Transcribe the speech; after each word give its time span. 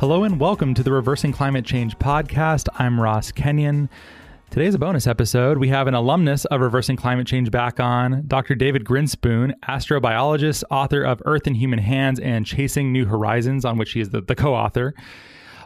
Hello 0.00 0.24
and 0.24 0.40
welcome 0.40 0.72
to 0.72 0.82
the 0.82 0.90
Reversing 0.90 1.30
Climate 1.30 1.66
Change 1.66 1.98
podcast. 1.98 2.68
I'm 2.78 2.98
Ross 2.98 3.30
Kenyon. 3.30 3.90
Today's 4.48 4.74
a 4.74 4.78
bonus 4.78 5.06
episode. 5.06 5.58
We 5.58 5.68
have 5.68 5.88
an 5.88 5.94
alumnus 5.94 6.46
of 6.46 6.62
Reversing 6.62 6.96
Climate 6.96 7.26
Change 7.26 7.50
back 7.50 7.78
on, 7.80 8.24
Dr. 8.26 8.54
David 8.54 8.86
Grinspoon, 8.86 9.52
astrobiologist, 9.68 10.64
author 10.70 11.02
of 11.02 11.20
Earth 11.26 11.46
in 11.46 11.54
Human 11.54 11.80
Hands 11.80 12.18
and 12.18 12.46
Chasing 12.46 12.92
New 12.92 13.04
Horizons, 13.04 13.66
on 13.66 13.76
which 13.76 13.92
he 13.92 14.00
is 14.00 14.08
the, 14.08 14.22
the 14.22 14.34
co 14.34 14.54
author. 14.54 14.94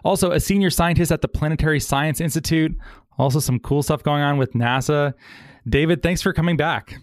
Also, 0.05 0.33
a 0.33 0.41
senior 0.41 0.69
scientist 0.69 1.12
at 1.12 1.23
the 1.23 1.28
Planetary 1.28 1.78
Science 1.78 2.20
Institute. 2.20 2.77
Also, 3.17 3.39
some 3.39 3.61
cool 3.61 3.84
stuff 3.84 4.03
going 4.03 4.25
on 4.25 4.36
with 4.36 4.53
NASA. 4.55 5.14
David, 5.69 6.03
thanks 6.03 6.23
for 6.23 6.33
coming 6.33 6.56
back. 6.56 6.97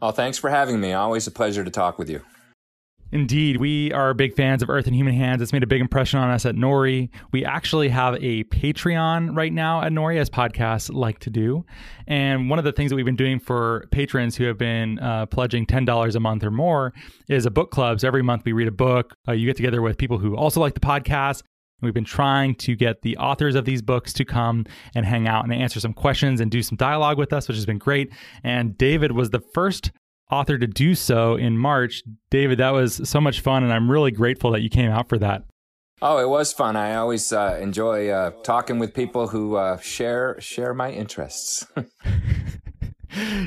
Oh, 0.00 0.10
thanks 0.10 0.36
for 0.36 0.50
having 0.50 0.80
me. 0.80 0.94
Always 0.94 1.28
a 1.28 1.30
pleasure 1.30 1.62
to 1.62 1.70
talk 1.70 1.96
with 1.96 2.10
you. 2.10 2.22
Indeed, 3.12 3.58
we 3.58 3.92
are 3.92 4.14
big 4.14 4.34
fans 4.34 4.62
of 4.62 4.70
Earth 4.70 4.88
in 4.88 4.94
Human 4.94 5.12
Hands. 5.12 5.40
It's 5.42 5.52
made 5.52 5.62
a 5.62 5.66
big 5.66 5.82
impression 5.82 6.18
on 6.18 6.30
us 6.30 6.46
at 6.46 6.54
Nori. 6.54 7.10
We 7.30 7.44
actually 7.44 7.90
have 7.90 8.14
a 8.14 8.44
Patreon 8.44 9.36
right 9.36 9.52
now 9.52 9.82
at 9.82 9.92
Nori, 9.92 10.16
as 10.16 10.30
podcasts 10.30 10.90
like 10.90 11.18
to 11.18 11.30
do. 11.30 11.66
And 12.06 12.48
one 12.48 12.58
of 12.58 12.64
the 12.64 12.72
things 12.72 12.88
that 12.88 12.96
we've 12.96 13.04
been 13.04 13.14
doing 13.14 13.38
for 13.38 13.86
patrons 13.92 14.34
who 14.34 14.44
have 14.44 14.56
been 14.56 14.98
uh, 14.98 15.26
pledging 15.26 15.66
$10 15.66 16.14
a 16.14 16.20
month 16.20 16.42
or 16.42 16.50
more 16.50 16.94
is 17.28 17.44
a 17.44 17.50
book 17.50 17.70
club. 17.70 18.00
So 18.00 18.08
every 18.08 18.22
month 18.22 18.46
we 18.46 18.52
read 18.52 18.68
a 18.68 18.72
book. 18.72 19.14
Uh, 19.28 19.32
you 19.32 19.46
get 19.46 19.56
together 19.56 19.82
with 19.82 19.98
people 19.98 20.16
who 20.16 20.34
also 20.34 20.60
like 20.60 20.72
the 20.72 20.80
podcast. 20.80 21.42
We've 21.82 21.92
been 21.92 22.04
trying 22.04 22.54
to 22.56 22.74
get 22.76 23.02
the 23.02 23.18
authors 23.18 23.56
of 23.56 23.66
these 23.66 23.82
books 23.82 24.14
to 24.14 24.24
come 24.24 24.64
and 24.94 25.04
hang 25.04 25.28
out 25.28 25.44
and 25.44 25.52
answer 25.52 25.80
some 25.80 25.92
questions 25.92 26.40
and 26.40 26.50
do 26.50 26.62
some 26.62 26.76
dialogue 26.76 27.18
with 27.18 27.32
us, 27.32 27.46
which 27.46 27.56
has 27.56 27.66
been 27.66 27.78
great. 27.78 28.10
And 28.42 28.78
David 28.78 29.12
was 29.12 29.30
the 29.30 29.40
first 29.52 29.90
author 30.32 30.58
to 30.58 30.66
do 30.66 30.94
so 30.94 31.36
in 31.36 31.58
March. 31.58 32.02
David, 32.30 32.58
that 32.58 32.70
was 32.70 33.06
so 33.08 33.20
much 33.20 33.40
fun, 33.40 33.62
and 33.62 33.72
I'm 33.72 33.90
really 33.90 34.10
grateful 34.10 34.50
that 34.52 34.62
you 34.62 34.70
came 34.70 34.90
out 34.90 35.08
for 35.08 35.18
that. 35.18 35.44
Oh, 36.00 36.18
it 36.18 36.28
was 36.28 36.52
fun. 36.52 36.74
I 36.74 36.96
always 36.96 37.32
uh, 37.32 37.56
enjoy 37.60 38.08
uh, 38.08 38.32
talking 38.42 38.80
with 38.80 38.92
people 38.92 39.28
who 39.28 39.54
uh, 39.54 39.78
share 39.78 40.40
share 40.40 40.74
my 40.74 40.90
interests. 40.90 41.64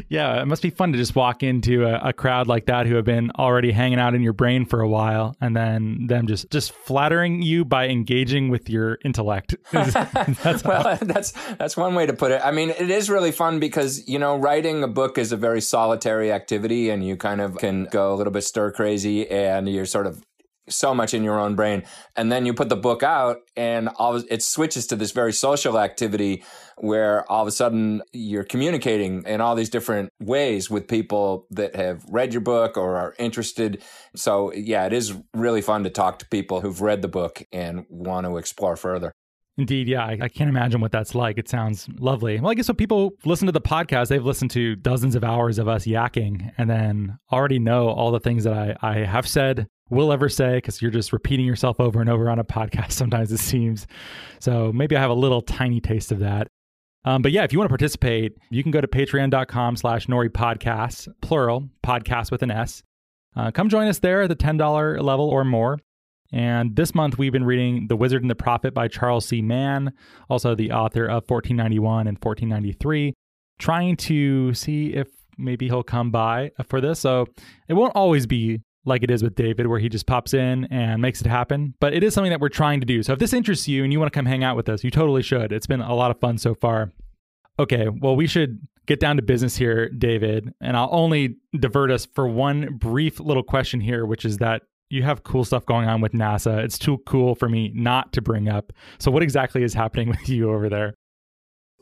yeah, 0.10 0.42
it 0.42 0.46
must 0.46 0.62
be 0.62 0.70
fun 0.70 0.92
to 0.92 0.98
just 0.98 1.16
walk 1.16 1.44
into 1.44 1.86
a, 1.86 2.10
a, 2.10 2.14
crowd 2.14 2.48
like 2.48 2.66
that 2.68 2.86
who 2.88 2.96
have 2.96 3.06
been 3.06 3.32
already 3.32 3.72
hanging 3.72 4.00
out 4.00 4.14
in 4.14 4.22
your 4.22 4.34
brain 4.34 4.66
for 4.66 4.82
a 4.82 4.88
while, 4.88 5.36
and 5.42 5.56
then 5.56 6.08
them 6.08 6.28
just 6.28 6.50
just 6.52 6.72
flattering 6.72 7.42
you 7.42 7.66
by 7.66 7.88
engaging 7.88 8.50
with 8.50 8.70
your 8.70 8.98
intellect. 9.04 9.56
that's 9.72 10.64
well, 10.64 10.98
that's 11.02 11.32
that's 11.56 11.78
one 11.78 11.96
way 11.96 12.06
to 12.06 12.14
put 12.14 12.32
it. 12.32 12.42
I 12.44 12.52
mean, 12.52 12.70
it 12.70 12.90
is 12.90 13.10
really 13.10 13.32
fun 13.32 13.60
because 13.60 14.08
you 14.08 14.20
know, 14.20 14.38
writing 14.38 14.84
a 14.84 14.88
book 14.88 15.18
is 15.18 15.32
a 15.32 15.38
very 15.38 15.62
solitary 15.62 16.32
activity, 16.32 16.90
and 16.90 17.06
you 17.06 17.18
kind 17.18 17.42
of 17.42 17.58
can 17.58 17.86
go 17.86 18.14
a 18.14 18.16
little 18.16 18.34
bit 18.34 18.44
stir 18.44 18.72
crazy, 18.72 19.30
and 19.30 19.70
you're 19.70 19.86
sort 19.86 20.08
of 20.08 20.24
so 20.68 20.96
much 20.96 21.14
in 21.14 21.24
your 21.24 21.40
own 21.40 21.56
brain 21.56 21.84
and 22.16 22.32
then 22.32 22.46
you 22.46 22.54
put 22.54 22.70
the 22.70 22.76
book 22.76 23.04
out 23.04 23.38
and 23.56 23.90
all 23.98 24.16
it 24.16 24.42
switches 24.42 24.88
to 24.88 24.96
this 24.96 25.12
very 25.12 25.32
social 25.32 25.78
activity 25.78 26.44
where 26.78 27.30
all 27.32 27.42
of 27.42 27.48
a 27.48 27.52
sudden 27.52 28.02
you're 28.12 28.44
communicating 28.44 29.24
in 29.24 29.42
all 29.42 29.56
these 29.56 29.70
different 29.70 30.10
ways 30.22 30.70
with 30.70 30.88
people 30.88 31.48
that 31.52 31.76
have 31.76 32.04
read 32.10 32.34
your 32.34 32.42
book 32.42 32.78
or 32.78 32.98
are 32.98 33.16
interested 33.18 33.82
so 34.16 34.52
yeah 34.54 34.86
it 34.86 34.94
is 34.94 35.14
really 35.34 35.62
fun 35.62 35.84
to 35.84 35.90
talk 35.90 36.20
to 36.20 36.28
people 36.28 36.62
who've 36.62 36.82
read 36.82 37.02
the 37.02 37.08
book 37.08 37.44
and 37.52 37.86
want 37.90 38.26
to 38.26 38.38
explore 38.38 38.76
further 38.76 39.12
Indeed, 39.58 39.88
yeah. 39.88 40.04
I, 40.04 40.18
I, 40.22 40.28
can't 40.28 40.50
imagine 40.50 40.82
what 40.82 40.92
that's 40.92 41.16
like. 41.16 41.38
It 41.38 41.48
sounds 41.48 41.88
lovely. 41.98 42.42
Well, 42.42 42.52
I 42.52 42.56
guess 42.56 42.68
when 42.68 42.76
people 42.76 43.12
listen 43.24 43.46
to 43.46 43.54
the 43.54 43.62
podcast, 43.62 44.10
they've 44.10 44.24
listened 44.24 44.52
to 44.52 44.76
dozens 44.76 45.16
of 45.16 45.24
hours 45.24 45.60
of 45.60 45.70
us 45.70 45.86
yakking 45.86 46.52
and 46.58 46.70
then 46.70 47.18
already 47.32 47.58
know 47.58 47.88
all 47.88 48.12
the 48.12 48.20
things 48.20 48.44
that 48.44 48.54
I, 48.54 48.76
I 48.82 49.06
have 49.06 49.26
said, 49.26 49.68
will 49.90 50.12
ever 50.12 50.30
say, 50.30 50.56
because 50.56 50.82
you're 50.82 50.92
just 50.92 51.14
repeating 51.14 51.46
yourself 51.46 51.80
over 51.80 52.02
and 52.02 52.10
over 52.10 52.30
on 52.30 52.40
a 52.40 52.44
podcast, 52.44 52.92
sometimes 52.92 53.32
it 53.32 53.40
seems. 53.40 53.88
So 54.40 54.74
maybe 54.74 54.98
I 54.98 55.00
have 55.00 55.12
a 55.12 55.16
little 55.16 55.42
tiny 55.42 55.80
taste 55.80 56.12
of 56.12 56.20
that. 56.20 56.48
Um, 57.06 57.22
but 57.22 57.32
yeah, 57.32 57.44
if 57.44 57.54
you 57.54 57.60
want 57.60 57.68
to 57.70 57.72
participate, 57.74 58.34
you 58.50 58.64
can 58.64 58.72
go 58.72 58.82
to 58.82 58.88
patreon.com 58.88 59.76
slash 59.78 60.08
nori 60.08 60.30
podcasts, 60.30 61.08
plural, 61.22 61.70
podcast 61.84 62.32
with 62.32 62.42
an 62.42 62.52
S. 62.52 62.84
Uh, 63.36 63.52
come 63.52 63.70
join 63.70 63.88
us 63.88 64.00
there 64.00 64.24
at 64.24 64.30
the 64.30 64.36
$10 64.36 65.02
level 65.02 65.30
or 65.30 65.46
more. 65.46 65.80
And 66.32 66.76
this 66.76 66.96
month 66.96 67.18
we've 67.18 67.32
been 67.32 67.46
reading 67.46 67.88
The 67.88 67.96
Wizard 67.96 68.24
and 68.24 68.32
the 68.32 68.36
Prophet 68.36 68.74
by 68.74 68.88
Charles 68.88 69.28
C. 69.28 69.42
Mann, 69.42 69.94
also 70.30 70.56
the 70.56 70.72
author 70.72 71.06
of 71.06 71.24
1491 71.28 72.08
and 72.08 72.18
1493, 72.18 73.14
trying 73.60 73.96
to 73.98 74.54
see 74.54 74.94
if 74.94 75.08
maybe 75.38 75.68
he'll 75.68 75.84
come 75.84 76.12
by 76.12 76.52
for 76.66 76.82
this. 76.82 77.00
So 77.00 77.28
it 77.68 77.74
won't 77.74 77.96
always 77.96 78.26
be 78.26 78.62
like 78.86 79.04
it 79.04 79.12
is 79.12 79.24
with 79.24 79.36
David, 79.36 79.68
where 79.68 79.80
he 79.80 79.90
just 79.90 80.06
pops 80.06 80.34
in 80.34 80.66
and 80.66 81.02
makes 81.02 81.22
it 81.22 81.28
happen. 81.28 81.74
But 81.80 81.94
it 81.94 82.04
is 82.04 82.14
something 82.14 82.32
that 82.32 82.40
we're 82.40 82.50
trying 82.50 82.80
to 82.80 82.86
do. 82.86 83.04
So 83.04 83.14
if 83.14 83.20
this 83.20 83.34
interests 83.34 83.68
you 83.68 83.84
and 83.84 83.92
you 83.92 84.00
want 84.00 84.12
to 84.12 84.18
come 84.18 84.26
hang 84.26 84.44
out 84.44 84.56
with 84.56 84.70
us, 84.70 84.84
you 84.84 84.92
totally 84.92 85.22
should. 85.22 85.52
It's 85.52 85.68
been 85.68 85.82
a 85.82 85.96
lot 85.96 86.12
of 86.12 86.20
fun 86.20 86.38
so 86.38 86.56
far. 86.56 86.92
Okay, 87.58 87.90
well, 87.90 88.16
we 88.16 88.28
should 88.28 88.60
get 88.86 89.00
down 89.00 89.16
to 89.16 89.22
business 89.22 89.56
here, 89.56 89.90
David. 89.90 90.54
And 90.62 90.78
I'll 90.78 90.90
only 90.92 91.38
divert 91.58 91.92
us 91.92 92.06
for 92.06 92.28
one 92.28 92.78
brief 92.78 93.20
little 93.20 93.44
question 93.44 93.82
here, 93.82 94.06
which 94.06 94.26
is 94.26 94.38
that 94.38 94.64
you 94.90 95.04
have 95.04 95.24
cool 95.24 95.44
stuff 95.44 95.66
going 95.66 95.88
on 95.88 96.02
with 96.02 96.12
NASA. 96.12 96.64
It's 96.64 96.78
too 96.78 97.00
cool 97.06 97.36
for 97.36 97.50
me 97.50 97.72
not 97.74 98.14
to 98.14 98.22
bring 98.22 98.48
up. 98.48 98.72
So, 99.00 99.10
what 99.10 99.24
exactly 99.24 99.64
is 99.64 99.74
happening 99.74 100.10
with 100.10 100.30
you 100.30 100.52
over 100.52 100.70
there? 100.70 100.96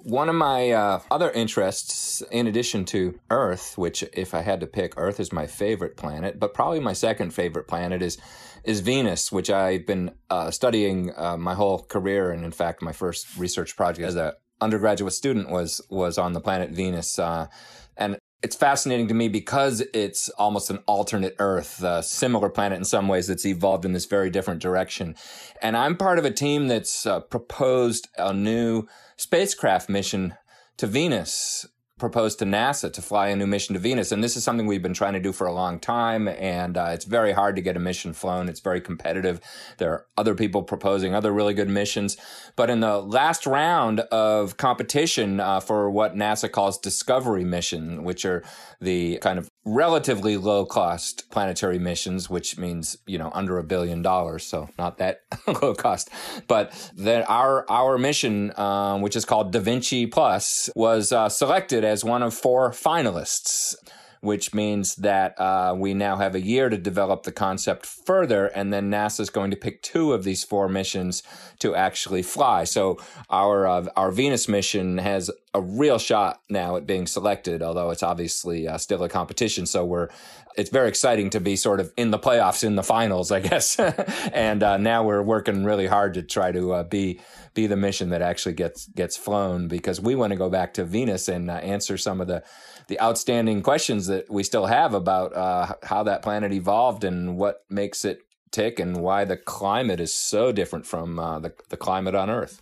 One 0.03 0.27
of 0.27 0.35
my 0.35 0.71
uh, 0.71 0.99
other 1.09 1.31
interests, 1.31 2.21
in 2.29 2.45
addition 2.47 2.83
to 2.85 3.17
Earth, 3.29 3.77
which 3.77 4.03
if 4.11 4.33
I 4.33 4.41
had 4.41 4.59
to 4.59 4.67
pick, 4.67 4.95
Earth 4.97 5.17
is 5.17 5.31
my 5.31 5.47
favorite 5.47 5.95
planet, 5.95 6.41
but 6.41 6.53
probably 6.53 6.81
my 6.81 6.91
second 6.91 7.33
favorite 7.33 7.69
planet 7.69 8.01
is 8.01 8.17
is 8.65 8.81
Venus, 8.81 9.31
which 9.31 9.49
I've 9.49 9.85
been 9.85 10.11
uh, 10.29 10.51
studying 10.51 11.13
uh, 11.15 11.37
my 11.37 11.53
whole 11.53 11.83
career, 11.83 12.31
and 12.31 12.43
in 12.43 12.51
fact, 12.51 12.81
my 12.81 12.91
first 12.91 13.37
research 13.37 13.77
project 13.77 14.05
as 14.05 14.15
an 14.15 14.33
undergraduate 14.59 15.13
student 15.13 15.49
was 15.49 15.79
was 15.89 16.17
on 16.17 16.33
the 16.33 16.41
planet 16.41 16.71
Venus. 16.71 17.17
Uh, 17.17 17.47
and 17.95 18.17
it's 18.43 18.55
fascinating 18.57 19.07
to 19.07 19.13
me 19.13 19.29
because 19.29 19.81
it's 19.93 20.27
almost 20.29 20.69
an 20.69 20.79
alternate 20.85 21.35
Earth, 21.39 21.81
a 21.81 22.03
similar 22.03 22.49
planet 22.49 22.77
in 22.77 22.83
some 22.83 23.07
ways 23.07 23.27
that's 23.27 23.45
evolved 23.45 23.85
in 23.85 23.93
this 23.93 24.05
very 24.05 24.29
different 24.29 24.61
direction. 24.61 25.15
And 25.61 25.77
I'm 25.77 25.95
part 25.95 26.19
of 26.19 26.25
a 26.25 26.31
team 26.31 26.67
that's 26.67 27.05
uh, 27.05 27.21
proposed 27.21 28.09
a 28.17 28.33
new 28.33 28.85
spacecraft 29.15 29.87
mission 29.87 30.35
to 30.75 30.87
Venus 30.87 31.65
proposed 32.03 32.37
to 32.37 32.43
NASA 32.43 32.91
to 32.91 33.01
fly 33.01 33.29
a 33.29 33.35
new 33.35 33.47
mission 33.47 33.71
to 33.75 33.79
Venus. 33.79 34.11
And 34.11 34.21
this 34.21 34.35
is 34.35 34.43
something 34.43 34.67
we've 34.67 34.83
been 34.83 34.93
trying 34.93 35.13
to 35.13 35.21
do 35.21 35.31
for 35.31 35.47
a 35.47 35.53
long 35.53 35.79
time. 35.79 36.27
And 36.27 36.75
uh, 36.75 36.89
it's 36.91 37.05
very 37.05 37.31
hard 37.31 37.55
to 37.55 37.61
get 37.61 37.77
a 37.77 37.79
mission 37.79 38.11
flown. 38.11 38.49
It's 38.49 38.59
very 38.59 38.81
competitive. 38.81 39.39
There 39.77 39.93
are 39.93 40.05
other 40.17 40.35
people 40.35 40.63
proposing 40.63 41.15
other 41.15 41.31
really 41.31 41.53
good 41.53 41.69
missions. 41.69 42.17
But 42.57 42.69
in 42.69 42.81
the 42.81 42.97
last 42.97 43.45
round 43.45 44.01
of 44.01 44.57
competition 44.57 45.39
uh, 45.39 45.61
for 45.61 45.89
what 45.89 46.13
NASA 46.13 46.51
calls 46.51 46.77
Discovery 46.77 47.45
Mission, 47.45 48.03
which 48.03 48.25
are 48.25 48.43
the 48.81 49.17
kind 49.19 49.39
of 49.39 49.47
relatively 49.65 50.37
low 50.37 50.65
cost 50.65 51.29
planetary 51.31 51.79
missions, 51.79 52.29
which 52.29 52.57
means, 52.57 52.97
you 53.05 53.17
know, 53.17 53.31
under 53.33 53.57
a 53.57 53.63
billion 53.63 54.01
dollars. 54.01 54.43
So 54.45 54.69
not 54.77 54.97
that 54.97 55.23
low 55.61 55.73
cost, 55.73 56.09
but 56.47 56.71
that 56.97 57.29
our, 57.29 57.69
our 57.69 57.97
mission, 57.97 58.57
um, 58.59 59.01
which 59.01 59.15
is 59.15 59.25
called 59.25 59.51
Da 59.51 59.59
Vinci 59.59 60.05
Plus 60.05 60.69
was 60.75 61.11
uh, 61.11 61.29
selected 61.29 61.83
as 61.83 62.03
one 62.03 62.23
of 62.23 62.33
four 62.33 62.71
finalists 62.71 63.75
which 64.23 64.53
means 64.53 64.95
that 64.95 65.37
uh, 65.37 65.75
we 65.77 65.93
now 65.93 66.15
have 66.15 66.33
a 66.33 66.39
year 66.39 66.69
to 66.69 66.77
develop 66.77 67.23
the 67.23 67.31
concept 67.31 67.85
further, 67.85 68.45
and 68.47 68.71
then 68.71 68.89
NASA 68.89 69.19
is 69.19 69.29
going 69.29 69.51
to 69.51 69.57
pick 69.57 69.81
two 69.81 70.13
of 70.13 70.23
these 70.23 70.45
four 70.45 70.69
missions 70.69 71.23
to 71.59 71.75
actually 71.75 72.21
fly. 72.21 72.63
So 72.63 72.97
our 73.29 73.67
uh, 73.67 73.87
our 73.97 74.11
Venus 74.11 74.47
mission 74.47 74.97
has 74.97 75.29
a 75.53 75.61
real 75.61 75.99
shot 75.99 76.41
now 76.49 76.77
at 76.77 76.87
being 76.87 77.05
selected, 77.05 77.61
although 77.61 77.89
it's 77.89 78.01
obviously 78.01 78.65
uh, 78.65 78.77
still 78.77 79.03
a 79.03 79.09
competition. 79.09 79.65
So 79.65 79.83
we're 79.83 80.07
it's 80.55 80.69
very 80.69 80.87
exciting 80.87 81.29
to 81.31 81.41
be 81.41 81.57
sort 81.57 81.81
of 81.81 81.91
in 81.97 82.11
the 82.11 82.19
playoffs, 82.19 82.63
in 82.63 82.75
the 82.75 82.83
finals, 82.83 83.29
I 83.29 83.41
guess. 83.41 83.77
and 84.33 84.63
uh, 84.63 84.77
now 84.77 85.03
we're 85.03 85.21
working 85.21 85.65
really 85.65 85.87
hard 85.87 86.13
to 86.13 86.21
try 86.23 86.53
to 86.53 86.73
uh, 86.73 86.83
be 86.83 87.19
be 87.53 87.67
the 87.67 87.75
mission 87.75 88.09
that 88.11 88.21
actually 88.21 88.53
gets 88.53 88.87
gets 88.87 89.17
flown 89.17 89.67
because 89.67 89.99
we 89.99 90.15
want 90.15 90.31
to 90.31 90.37
go 90.37 90.49
back 90.49 90.73
to 90.75 90.85
Venus 90.85 91.27
and 91.27 91.51
uh, 91.51 91.55
answer 91.55 91.97
some 91.97 92.21
of 92.21 92.27
the 92.27 92.41
the 92.87 92.99
outstanding 93.01 93.61
questions 93.61 94.07
that 94.07 94.29
we 94.29 94.43
still 94.43 94.65
have 94.65 94.93
about 94.93 95.35
uh, 95.35 95.75
how 95.83 96.03
that 96.03 96.21
planet 96.21 96.51
evolved 96.51 97.03
and 97.03 97.37
what 97.37 97.63
makes 97.69 98.05
it 98.05 98.21
tick 98.51 98.79
and 98.79 98.97
why 98.97 99.25
the 99.25 99.37
climate 99.37 99.99
is 99.99 100.13
so 100.13 100.51
different 100.51 100.85
from 100.85 101.19
uh, 101.19 101.39
the, 101.39 101.53
the 101.69 101.77
climate 101.77 102.15
on 102.15 102.29
Earth. 102.29 102.61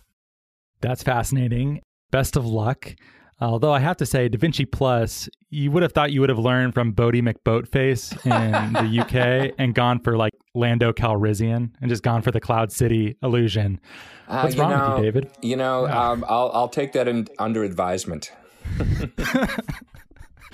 That's 0.80 1.02
fascinating. 1.02 1.80
Best 2.10 2.36
of 2.36 2.44
luck. 2.44 2.94
Although 3.40 3.72
I 3.72 3.80
have 3.80 3.96
to 3.96 4.06
say, 4.06 4.28
Da 4.28 4.38
Vinci 4.38 4.64
Plus, 4.64 5.28
you 5.50 5.72
would 5.72 5.82
have 5.82 5.92
thought 5.92 6.12
you 6.12 6.20
would 6.20 6.28
have 6.28 6.38
learned 6.38 6.74
from 6.74 6.92
Boaty 6.92 7.20
McBoatface 7.20 8.12
in 8.24 8.72
the 8.72 9.00
UK 9.02 9.54
and 9.58 9.74
gone 9.74 9.98
for 9.98 10.16
like 10.16 10.32
Lando 10.54 10.92
Calrissian 10.92 11.72
and 11.80 11.88
just 11.88 12.04
gone 12.04 12.22
for 12.22 12.30
the 12.30 12.40
Cloud 12.40 12.70
City 12.70 13.16
illusion. 13.22 13.80
Uh, 14.28 14.42
What's 14.42 14.56
wrong 14.56 14.70
know, 14.70 14.90
with 14.90 14.98
you, 14.98 15.04
David? 15.04 15.30
You 15.42 15.56
know, 15.56 15.86
um, 15.88 16.24
I'll 16.28 16.52
I'll 16.54 16.68
take 16.68 16.92
that 16.92 17.08
in, 17.08 17.26
under 17.38 17.64
advisement. 17.64 18.32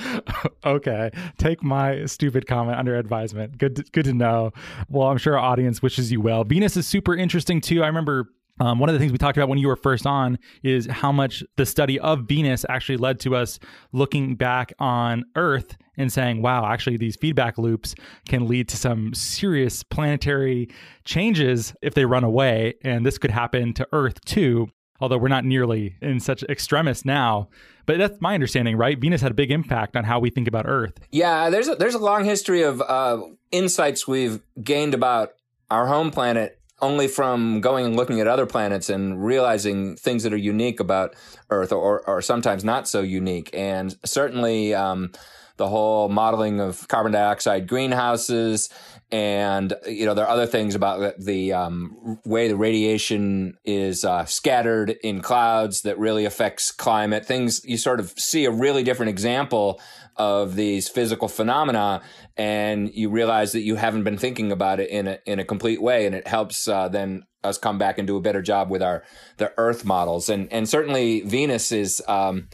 okay, 0.64 1.10
take 1.38 1.62
my 1.62 2.04
stupid 2.06 2.46
comment 2.46 2.78
under 2.78 2.96
advisement. 2.96 3.58
Good, 3.58 3.76
to, 3.76 3.82
good 3.92 4.04
to 4.04 4.12
know. 4.12 4.52
Well, 4.88 5.08
I'm 5.08 5.18
sure 5.18 5.38
our 5.38 5.44
audience 5.44 5.82
wishes 5.82 6.10
you 6.12 6.20
well. 6.20 6.44
Venus 6.44 6.76
is 6.76 6.86
super 6.86 7.14
interesting 7.16 7.60
too. 7.60 7.82
I 7.82 7.86
remember 7.86 8.28
um, 8.60 8.78
one 8.78 8.88
of 8.88 8.92
the 8.92 8.98
things 8.98 9.12
we 9.12 9.18
talked 9.18 9.36
about 9.36 9.48
when 9.48 9.58
you 9.58 9.68
were 9.68 9.76
first 9.76 10.06
on 10.06 10.38
is 10.62 10.86
how 10.86 11.12
much 11.12 11.44
the 11.56 11.66
study 11.66 11.98
of 12.00 12.22
Venus 12.28 12.64
actually 12.68 12.96
led 12.96 13.20
to 13.20 13.36
us 13.36 13.58
looking 13.92 14.34
back 14.34 14.72
on 14.78 15.24
Earth 15.36 15.76
and 15.96 16.12
saying, 16.12 16.42
wow, 16.42 16.64
actually, 16.66 16.96
these 16.96 17.16
feedback 17.16 17.58
loops 17.58 17.94
can 18.26 18.46
lead 18.46 18.68
to 18.68 18.76
some 18.76 19.14
serious 19.14 19.82
planetary 19.82 20.68
changes 21.04 21.74
if 21.82 21.94
they 21.94 22.04
run 22.04 22.24
away. 22.24 22.74
And 22.82 23.06
this 23.06 23.18
could 23.18 23.30
happen 23.30 23.74
to 23.74 23.86
Earth 23.92 24.20
too, 24.24 24.68
although 25.00 25.18
we're 25.18 25.28
not 25.28 25.44
nearly 25.44 25.96
in 26.00 26.20
such 26.20 26.42
extremis 26.44 27.04
now. 27.04 27.48
But 27.86 27.98
that's 27.98 28.20
my 28.20 28.34
understanding, 28.34 28.76
right? 28.76 28.98
Venus 28.98 29.22
had 29.22 29.30
a 29.30 29.34
big 29.34 29.50
impact 29.50 29.96
on 29.96 30.04
how 30.04 30.20
we 30.20 30.30
think 30.30 30.46
about 30.46 30.66
Earth. 30.66 30.98
Yeah, 31.10 31.48
there's 31.50 31.68
a, 31.68 31.74
there's 31.74 31.94
a 31.94 31.98
long 31.98 32.24
history 32.24 32.62
of 32.62 32.82
uh, 32.82 33.20
insights 33.50 34.06
we've 34.06 34.40
gained 34.62 34.94
about 34.94 35.32
our 35.70 35.86
home 35.86 36.10
planet 36.10 36.58
only 36.80 37.08
from 37.08 37.60
going 37.60 37.84
and 37.84 37.96
looking 37.96 38.20
at 38.20 38.26
other 38.26 38.46
planets 38.46 38.88
and 38.88 39.24
realizing 39.24 39.96
things 39.96 40.22
that 40.22 40.32
are 40.32 40.36
unique 40.36 40.80
about 40.80 41.14
Earth 41.50 41.72
or, 41.72 42.06
or 42.08 42.22
sometimes 42.22 42.62
not 42.62 42.86
so 42.86 43.00
unique. 43.00 43.50
And 43.52 43.96
certainly, 44.04 44.74
um, 44.74 45.10
the 45.56 45.68
whole 45.68 46.08
modeling 46.08 46.60
of 46.60 46.86
carbon 46.88 47.12
dioxide 47.12 47.66
greenhouses 47.66 48.70
and 49.10 49.72
you 49.86 50.04
know 50.04 50.14
there 50.14 50.26
are 50.26 50.30
other 50.30 50.46
things 50.46 50.74
about 50.74 51.18
the 51.18 51.52
um, 51.52 52.18
way 52.24 52.48
the 52.48 52.56
radiation 52.56 53.56
is 53.64 54.04
uh, 54.04 54.24
scattered 54.26 54.90
in 55.02 55.22
clouds 55.22 55.82
that 55.82 55.98
really 55.98 56.24
affects 56.24 56.70
climate. 56.70 57.24
Things 57.24 57.64
you 57.64 57.78
sort 57.78 58.00
of 58.00 58.10
see 58.18 58.44
a 58.44 58.50
really 58.50 58.82
different 58.82 59.10
example 59.10 59.80
of 60.16 60.56
these 60.56 60.88
physical 60.88 61.28
phenomena 61.28 62.02
and 62.36 62.92
you 62.92 63.08
realize 63.08 63.52
that 63.52 63.60
you 63.60 63.76
haven't 63.76 64.02
been 64.04 64.18
thinking 64.18 64.52
about 64.52 64.80
it 64.80 64.90
in 64.90 65.06
a 65.06 65.18
in 65.24 65.38
a 65.38 65.44
complete 65.44 65.80
way 65.80 66.06
and 66.06 66.14
it 66.14 66.26
helps 66.26 66.68
uh, 66.68 66.88
then 66.88 67.24
us 67.44 67.56
come 67.56 67.78
back 67.78 67.98
and 67.98 68.06
do 68.06 68.16
a 68.16 68.20
better 68.20 68.42
job 68.42 68.70
with 68.70 68.82
our 68.82 69.04
the 69.38 69.52
earth 69.56 69.84
models. 69.84 70.28
And 70.28 70.52
and 70.52 70.68
certainly 70.68 71.20
venus 71.20 71.72
is 71.72 72.02
um, 72.08 72.48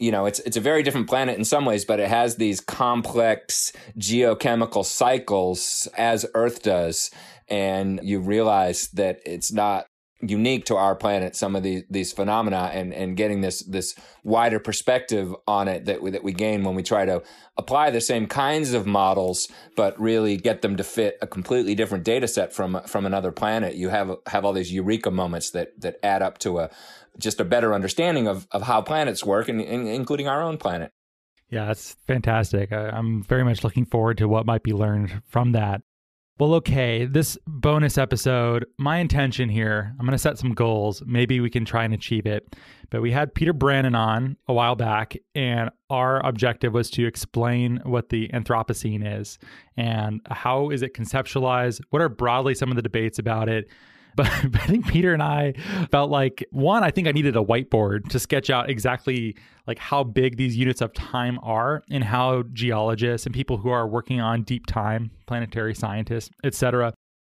you 0.00 0.10
know 0.10 0.26
it's 0.26 0.40
it's 0.40 0.56
a 0.56 0.60
very 0.60 0.82
different 0.82 1.08
planet 1.08 1.38
in 1.38 1.44
some 1.44 1.64
ways 1.64 1.84
but 1.84 2.00
it 2.00 2.08
has 2.08 2.36
these 2.36 2.60
complex 2.60 3.72
geochemical 3.98 4.84
cycles 4.84 5.88
as 5.96 6.26
earth 6.34 6.62
does. 6.62 7.10
And 7.48 8.00
you 8.02 8.20
realize 8.20 8.88
that 8.88 9.20
it's 9.26 9.52
not 9.52 9.86
unique 10.22 10.66
to 10.66 10.76
our 10.76 10.94
planet 10.94 11.34
some 11.34 11.56
of 11.56 11.62
these 11.62 11.82
these 11.88 12.12
phenomena 12.12 12.70
and 12.74 12.92
and 12.92 13.16
getting 13.16 13.40
this 13.40 13.60
this 13.62 13.94
wider 14.22 14.58
perspective 14.58 15.34
on 15.48 15.66
it 15.66 15.86
that 15.86 16.02
we, 16.02 16.10
that 16.10 16.22
we 16.22 16.30
gain 16.32 16.62
when 16.62 16.74
we 16.74 16.82
try 16.82 17.06
to 17.06 17.22
apply 17.56 17.90
the 17.90 18.02
same 18.02 18.26
kinds 18.26 18.74
of 18.74 18.86
models 18.86 19.48
but 19.76 19.98
really 19.98 20.36
get 20.36 20.60
them 20.60 20.76
to 20.76 20.84
fit 20.84 21.16
a 21.22 21.26
completely 21.26 21.74
different 21.74 22.04
data 22.04 22.28
set 22.28 22.52
from 22.52 22.80
from 22.86 23.06
another 23.06 23.32
planet. 23.32 23.74
You 23.74 23.88
have 23.88 24.16
have 24.26 24.44
all 24.44 24.52
these 24.52 24.72
eureka 24.72 25.10
moments 25.10 25.50
that 25.50 25.68
that 25.80 25.96
add 26.02 26.22
up 26.22 26.38
to 26.38 26.58
a 26.58 26.70
just 27.20 27.40
a 27.40 27.44
better 27.44 27.72
understanding 27.74 28.26
of 28.26 28.46
of 28.50 28.62
how 28.62 28.82
planets 28.82 29.24
work 29.24 29.48
and, 29.48 29.60
and 29.60 29.86
including 29.88 30.26
our 30.26 30.42
own 30.42 30.56
planet 30.56 30.92
yeah, 31.50 31.66
that's 31.66 31.96
fantastic. 32.06 32.72
I, 32.72 32.90
I'm 32.90 33.22
very 33.24 33.44
much 33.44 33.64
looking 33.64 33.84
forward 33.84 34.18
to 34.18 34.28
what 34.28 34.46
might 34.46 34.62
be 34.62 34.72
learned 34.72 35.22
from 35.26 35.52
that. 35.52 35.82
Well, 36.38 36.54
okay, 36.54 37.04
this 37.04 37.36
bonus 37.46 37.98
episode, 37.98 38.64
my 38.78 38.96
intention 38.96 39.50
here, 39.50 39.94
I'm 39.98 40.06
going 40.06 40.12
to 40.12 40.18
set 40.18 40.38
some 40.38 40.54
goals. 40.54 41.02
Maybe 41.04 41.38
we 41.38 41.50
can 41.50 41.66
try 41.66 41.84
and 41.84 41.92
achieve 41.92 42.24
it. 42.24 42.56
But 42.88 43.02
we 43.02 43.12
had 43.12 43.34
Peter 43.34 43.52
Brannen 43.52 43.94
on 43.94 44.38
a 44.48 44.54
while 44.54 44.74
back, 44.74 45.18
and 45.34 45.70
our 45.90 46.24
objective 46.26 46.72
was 46.72 46.88
to 46.92 47.06
explain 47.06 47.80
what 47.84 48.08
the 48.08 48.28
Anthropocene 48.28 49.20
is 49.20 49.38
and 49.76 50.22
how 50.30 50.70
is 50.70 50.80
it 50.80 50.94
conceptualized? 50.94 51.82
What 51.90 52.00
are 52.00 52.08
broadly 52.08 52.54
some 52.54 52.70
of 52.70 52.76
the 52.76 52.82
debates 52.82 53.18
about 53.18 53.50
it? 53.50 53.68
But, 54.16 54.26
I 54.26 54.66
think 54.66 54.86
Peter 54.86 55.14
and 55.14 55.22
I 55.22 55.54
felt 55.90 56.10
like 56.10 56.44
one, 56.50 56.82
I 56.82 56.90
think 56.90 57.08
I 57.08 57.12
needed 57.12 57.36
a 57.36 57.40
whiteboard 57.40 58.08
to 58.10 58.18
sketch 58.18 58.50
out 58.50 58.68
exactly 58.68 59.36
like 59.66 59.78
how 59.78 60.02
big 60.02 60.36
these 60.36 60.56
units 60.56 60.80
of 60.80 60.92
time 60.92 61.38
are 61.42 61.82
and 61.90 62.02
how 62.02 62.42
geologists 62.52 63.26
and 63.26 63.34
people 63.34 63.56
who 63.56 63.70
are 63.70 63.86
working 63.86 64.20
on 64.20 64.42
deep 64.42 64.66
time, 64.66 65.10
planetary 65.26 65.74
scientists, 65.74 66.30
etc. 66.44 66.92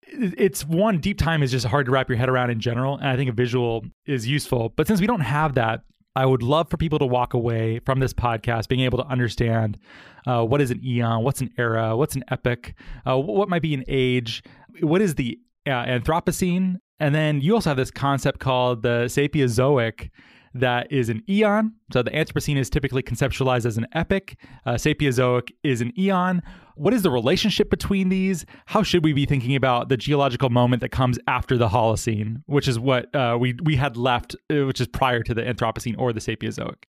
It's 0.06 0.64
one 0.64 0.98
deep 0.98 1.18
time 1.18 1.42
is 1.42 1.50
just 1.50 1.66
hard 1.66 1.86
to 1.86 1.92
wrap 1.92 2.08
your 2.08 2.18
head 2.18 2.28
around 2.28 2.50
in 2.50 2.60
general, 2.60 2.96
and 2.96 3.08
I 3.08 3.16
think 3.16 3.30
a 3.30 3.34
visual 3.34 3.84
is 4.06 4.26
useful. 4.26 4.70
But 4.76 4.86
since 4.86 5.00
we 5.00 5.06
don't 5.06 5.20
have 5.20 5.54
that, 5.54 5.82
I 6.14 6.26
would 6.26 6.42
love 6.42 6.68
for 6.68 6.76
people 6.76 6.98
to 6.98 7.06
walk 7.06 7.32
away 7.34 7.80
from 7.80 8.00
this 8.00 8.12
podcast 8.12 8.68
being 8.68 8.82
able 8.82 8.98
to 8.98 9.06
understand 9.06 9.78
uh, 10.26 10.44
what 10.44 10.60
is 10.60 10.70
an 10.70 10.84
eon, 10.84 11.22
what's 11.24 11.40
an 11.40 11.50
era, 11.56 11.96
what's 11.96 12.16
an 12.16 12.24
epoch, 12.30 12.74
uh, 13.06 13.18
what 13.18 13.48
might 13.48 13.62
be 13.62 13.72
an 13.72 13.84
age, 13.88 14.42
what 14.80 15.00
is 15.00 15.14
the 15.14 15.38
uh, 15.66 15.70
Anthropocene. 15.70 16.76
And 17.00 17.14
then 17.14 17.40
you 17.40 17.54
also 17.54 17.70
have 17.70 17.76
this 17.76 17.90
concept 17.90 18.38
called 18.38 18.82
the 18.82 19.06
Sapiezoic 19.06 20.10
that 20.54 20.92
is 20.92 21.08
an 21.08 21.22
eon. 21.28 21.72
So 21.92 22.02
the 22.02 22.10
Anthropocene 22.10 22.56
is 22.56 22.68
typically 22.68 23.02
conceptualized 23.02 23.66
as 23.66 23.76
an 23.76 23.86
epoch. 23.94 24.34
Uh, 24.66 24.72
Sapiezoic 24.72 25.50
is 25.62 25.80
an 25.80 25.98
eon. 25.98 26.42
What 26.74 26.94
is 26.94 27.02
the 27.02 27.10
relationship 27.10 27.70
between 27.70 28.08
these? 28.08 28.44
How 28.66 28.82
should 28.82 29.04
we 29.04 29.12
be 29.12 29.26
thinking 29.26 29.56
about 29.56 29.88
the 29.88 29.96
geological 29.96 30.50
moment 30.50 30.80
that 30.80 30.90
comes 30.90 31.18
after 31.26 31.56
the 31.56 31.68
Holocene, 31.68 32.42
which 32.46 32.68
is 32.68 32.78
what 32.78 33.14
uh, 33.14 33.36
we 33.38 33.54
we 33.62 33.76
had 33.76 33.96
left, 33.96 34.36
uh, 34.50 34.66
which 34.66 34.80
is 34.80 34.86
prior 34.86 35.22
to 35.22 35.34
the 35.34 35.42
Anthropocene 35.42 35.94
or 35.98 36.12
the 36.12 36.20
Sapiezoic? 36.20 36.84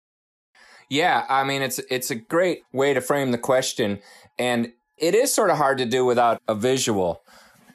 Yeah, 0.89 1.25
I 1.29 1.43
mean 1.43 1.61
it's 1.61 1.79
it's 1.89 2.11
a 2.11 2.15
great 2.15 2.63
way 2.73 2.93
to 2.93 3.01
frame 3.01 3.31
the 3.31 3.37
question, 3.37 3.99
and 4.37 4.71
it 4.97 5.15
is 5.15 5.33
sort 5.33 5.49
of 5.49 5.57
hard 5.57 5.77
to 5.79 5.85
do 5.85 6.05
without 6.05 6.41
a 6.47 6.55
visual. 6.55 7.23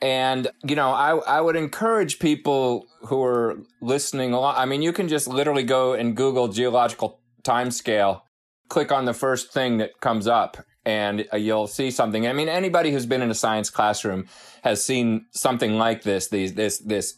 And, 0.07 0.47
you 0.63 0.77
know, 0.77 0.91
I, 0.91 1.17
I 1.17 1.41
would 1.41 1.57
encourage 1.57 2.21
people 2.21 2.87
who 3.09 3.25
are 3.25 3.59
listening 3.83 4.33
a 4.33 4.39
lot. 4.39 4.57
I 4.57 4.65
mean, 4.65 4.81
you 4.81 4.93
can 4.93 5.09
just 5.09 5.27
literally 5.27 5.65
go 5.65 5.95
and 5.95 6.17
Google 6.17 6.47
geological 6.47 7.19
time 7.43 7.73
scale, 7.73 8.23
click 8.69 8.93
on 8.93 9.05
the 9.05 9.13
first 9.13 9.53
thing 9.53 9.79
that 9.79 10.01
comes 10.01 10.29
up, 10.29 10.59
and 10.85 11.27
uh, 11.33 11.37
you'll 11.37 11.67
see 11.67 11.91
something. 11.91 12.25
I 12.25 12.33
mean, 12.35 12.49
anybody 12.49 12.93
who's 12.93 13.05
been 13.05 13.21
in 13.21 13.33
a 13.33 13.35
science 13.35 13.69
classroom 13.69 14.29
has 14.63 14.85
seen 14.85 15.27
something 15.33 15.77
like 15.77 16.05
this, 16.05 16.29
these, 16.29 16.55
this, 16.55 16.79
this 16.79 17.15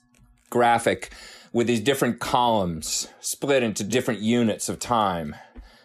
graphic 0.48 1.12
with 1.52 1.66
these 1.66 1.80
different 1.80 2.20
columns 2.20 3.08
split 3.20 3.62
into 3.62 3.84
different 3.84 4.20
units 4.20 4.70
of 4.70 4.78
time. 4.78 5.36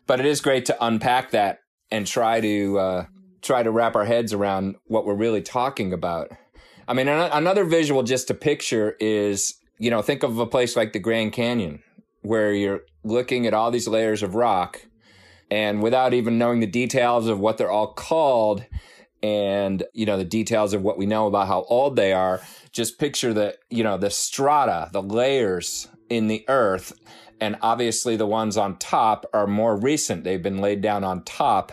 But 0.07 0.21
it 0.21 0.25
is 0.25 0.39
great 0.39 0.63
to 0.67 0.77
unpack 0.79 1.31
that 1.31 1.59
and 1.91 2.07
try 2.07 2.39
to, 2.39 2.79
uh, 2.79 3.05
try 3.41 3.61
to 3.61 3.71
wrap 3.71 3.97
our 3.97 4.05
heads 4.05 4.31
around 4.31 4.77
what 4.85 5.05
we're 5.05 5.15
really 5.15 5.41
talking 5.41 5.91
about. 5.91 6.31
I 6.87 6.93
mean, 6.93 7.07
another 7.07 7.63
visual 7.63 8.03
just 8.03 8.27
to 8.27 8.33
picture 8.33 8.95
is, 8.99 9.55
you 9.77 9.89
know, 9.89 10.01
think 10.01 10.23
of 10.23 10.37
a 10.37 10.45
place 10.45 10.75
like 10.75 10.93
the 10.93 10.99
Grand 10.99 11.33
Canyon 11.33 11.81
where 12.21 12.53
you're 12.53 12.81
looking 13.03 13.47
at 13.47 13.53
all 13.53 13.71
these 13.71 13.87
layers 13.87 14.23
of 14.23 14.35
rock 14.35 14.85
and 15.49 15.81
without 15.81 16.13
even 16.13 16.37
knowing 16.37 16.59
the 16.59 16.67
details 16.67 17.27
of 17.27 17.39
what 17.39 17.57
they're 17.57 17.71
all 17.71 17.93
called 17.93 18.65
and, 19.21 19.83
you 19.93 20.05
know, 20.05 20.17
the 20.17 20.25
details 20.25 20.73
of 20.73 20.81
what 20.81 20.97
we 20.97 21.05
know 21.05 21.27
about 21.27 21.47
how 21.47 21.63
old 21.69 21.95
they 21.95 22.11
are, 22.11 22.41
just 22.71 22.99
picture 22.99 23.33
the, 23.33 23.57
you 23.69 23.83
know, 23.83 23.97
the 23.97 24.09
strata, 24.09 24.89
the 24.91 25.01
layers 25.01 25.87
in 26.09 26.27
the 26.27 26.43
earth. 26.49 26.93
And 27.39 27.57
obviously 27.61 28.15
the 28.17 28.25
ones 28.25 28.57
on 28.57 28.77
top 28.77 29.25
are 29.33 29.47
more 29.47 29.77
recent. 29.77 30.23
They've 30.23 30.41
been 30.41 30.59
laid 30.59 30.81
down 30.81 31.03
on 31.03 31.23
top 31.23 31.71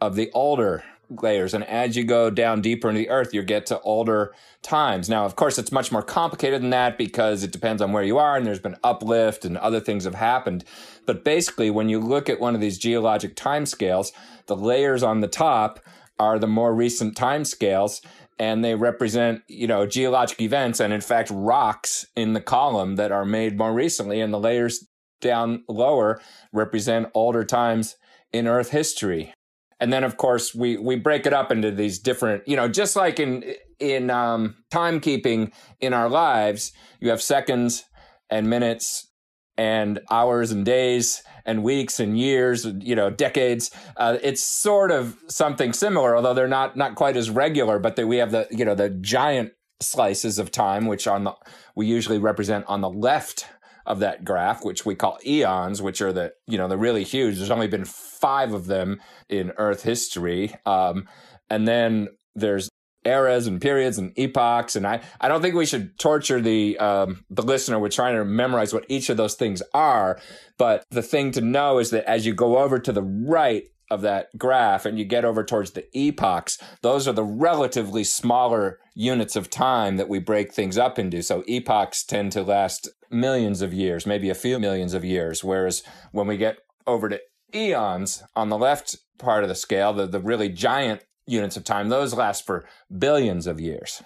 of 0.00 0.16
the 0.16 0.30
older 0.32 0.84
layers. 1.10 1.54
And 1.54 1.64
as 1.64 1.96
you 1.96 2.04
go 2.04 2.30
down 2.30 2.60
deeper 2.60 2.88
into 2.88 3.00
the 3.00 3.10
earth, 3.10 3.32
you 3.32 3.42
get 3.42 3.66
to 3.66 3.80
older 3.80 4.34
times. 4.62 5.08
Now, 5.08 5.24
of 5.24 5.36
course, 5.36 5.58
it's 5.58 5.72
much 5.72 5.90
more 5.90 6.02
complicated 6.02 6.62
than 6.62 6.70
that 6.70 6.98
because 6.98 7.42
it 7.42 7.52
depends 7.52 7.82
on 7.82 7.92
where 7.92 8.02
you 8.02 8.18
are 8.18 8.36
and 8.36 8.46
there's 8.46 8.58
been 8.58 8.76
uplift 8.84 9.44
and 9.44 9.56
other 9.58 9.80
things 9.80 10.04
have 10.04 10.14
happened. 10.14 10.64
But 11.06 11.24
basically, 11.24 11.70
when 11.70 11.88
you 11.88 12.00
look 12.00 12.28
at 12.28 12.40
one 12.40 12.54
of 12.54 12.60
these 12.60 12.78
geologic 12.78 13.34
timescales, 13.36 14.12
the 14.46 14.56
layers 14.56 15.02
on 15.02 15.20
the 15.20 15.28
top 15.28 15.80
are 16.18 16.38
the 16.38 16.46
more 16.46 16.74
recent 16.74 17.16
timescales 17.16 18.04
and 18.38 18.64
they 18.64 18.74
represent, 18.74 19.42
you 19.48 19.66
know, 19.66 19.86
geologic 19.86 20.40
events 20.40 20.80
and 20.80 20.92
in 20.92 21.00
fact 21.00 21.30
rocks 21.32 22.06
in 22.14 22.32
the 22.32 22.40
column 22.40 22.96
that 22.96 23.12
are 23.12 23.24
made 23.24 23.58
more 23.58 23.72
recently 23.72 24.20
and 24.20 24.32
the 24.32 24.38
layers 24.38 24.86
down 25.20 25.64
lower 25.68 26.20
represent 26.52 27.08
older 27.14 27.44
times 27.44 27.96
in 28.32 28.46
earth 28.46 28.70
history 28.70 29.32
and 29.80 29.92
then 29.92 30.04
of 30.04 30.16
course 30.16 30.54
we 30.54 30.76
we 30.76 30.96
break 30.96 31.26
it 31.26 31.32
up 31.32 31.52
into 31.52 31.70
these 31.70 31.98
different 31.98 32.46
you 32.46 32.56
know 32.56 32.68
just 32.68 32.96
like 32.96 33.20
in 33.20 33.44
in 33.78 34.10
um, 34.10 34.56
timekeeping 34.70 35.52
in 35.80 35.92
our 35.92 36.08
lives 36.08 36.72
you 37.00 37.10
have 37.10 37.22
seconds 37.22 37.84
and 38.30 38.48
minutes 38.50 39.08
and 39.56 40.00
hours 40.10 40.50
and 40.52 40.64
days 40.64 41.22
and 41.44 41.62
weeks 41.62 41.98
and 41.98 42.18
years 42.18 42.66
you 42.80 42.94
know 42.94 43.10
decades. 43.10 43.70
Uh, 43.96 44.18
it's 44.22 44.42
sort 44.42 44.90
of 44.90 45.16
something 45.28 45.72
similar 45.72 46.16
although 46.16 46.34
they're 46.34 46.48
not 46.48 46.76
not 46.76 46.94
quite 46.94 47.16
as 47.16 47.30
regular 47.30 47.78
but 47.78 47.96
they, 47.96 48.04
we 48.04 48.18
have 48.18 48.30
the 48.30 48.46
you 48.50 48.64
know 48.64 48.74
the 48.74 48.90
giant 48.90 49.52
slices 49.80 50.38
of 50.38 50.50
time 50.50 50.86
which 50.86 51.06
on 51.06 51.24
the 51.24 51.32
we 51.74 51.86
usually 51.86 52.18
represent 52.18 52.64
on 52.66 52.80
the 52.80 52.90
left 52.90 53.46
of 53.88 54.00
that 54.00 54.22
graph, 54.22 54.64
which 54.64 54.84
we 54.84 54.94
call 54.94 55.18
eons, 55.26 55.80
which 55.80 56.02
are 56.02 56.12
the, 56.12 56.32
you 56.46 56.58
know, 56.58 56.68
the 56.68 56.76
really 56.76 57.02
huge. 57.02 57.38
There's 57.38 57.50
only 57.50 57.66
been 57.66 57.86
five 57.86 58.52
of 58.52 58.66
them 58.66 59.00
in 59.30 59.50
Earth 59.56 59.82
history. 59.82 60.54
Um, 60.66 61.08
and 61.48 61.66
then 61.66 62.08
there's 62.36 62.68
eras 63.06 63.46
and 63.46 63.62
periods 63.62 63.96
and 63.96 64.12
epochs. 64.16 64.76
And 64.76 64.86
I, 64.86 65.00
I 65.22 65.28
don't 65.28 65.40
think 65.40 65.54
we 65.54 65.64
should 65.64 65.98
torture 65.98 66.38
the, 66.38 66.78
um, 66.78 67.24
the 67.30 67.42
listener 67.42 67.78
with 67.78 67.92
trying 67.92 68.16
to 68.16 68.26
memorize 68.26 68.74
what 68.74 68.84
each 68.88 69.08
of 69.08 69.16
those 69.16 69.34
things 69.34 69.62
are. 69.72 70.20
But 70.58 70.84
the 70.90 71.02
thing 71.02 71.30
to 71.32 71.40
know 71.40 71.78
is 71.78 71.88
that 71.90 72.04
as 72.04 72.26
you 72.26 72.34
go 72.34 72.58
over 72.58 72.78
to 72.78 72.92
the 72.92 73.02
right, 73.02 73.64
of 73.90 74.02
that 74.02 74.28
graph 74.36 74.84
and 74.84 74.98
you 74.98 75.04
get 75.04 75.24
over 75.24 75.44
towards 75.44 75.72
the 75.72 75.86
epochs, 75.96 76.58
those 76.82 77.08
are 77.08 77.12
the 77.12 77.24
relatively 77.24 78.04
smaller 78.04 78.78
units 78.94 79.36
of 79.36 79.50
time 79.50 79.96
that 79.96 80.08
we 80.08 80.18
break 80.18 80.52
things 80.52 80.76
up 80.76 80.98
into. 80.98 81.22
So 81.22 81.44
epochs 81.46 82.04
tend 82.04 82.32
to 82.32 82.42
last 82.42 82.88
millions 83.10 83.62
of 83.62 83.72
years, 83.72 84.06
maybe 84.06 84.30
a 84.30 84.34
few 84.34 84.58
millions 84.58 84.94
of 84.94 85.04
years. 85.04 85.42
Whereas 85.42 85.82
when 86.12 86.26
we 86.26 86.36
get 86.36 86.58
over 86.86 87.08
to 87.08 87.20
eons 87.54 88.22
on 88.36 88.48
the 88.48 88.58
left 88.58 88.96
part 89.18 89.42
of 89.42 89.48
the 89.48 89.54
scale, 89.54 89.92
the, 89.92 90.06
the 90.06 90.20
really 90.20 90.48
giant 90.48 91.02
units 91.26 91.56
of 91.56 91.64
time, 91.64 91.88
those 91.88 92.14
last 92.14 92.46
for 92.46 92.66
billions 92.96 93.46
of 93.46 93.60
years. 93.60 94.02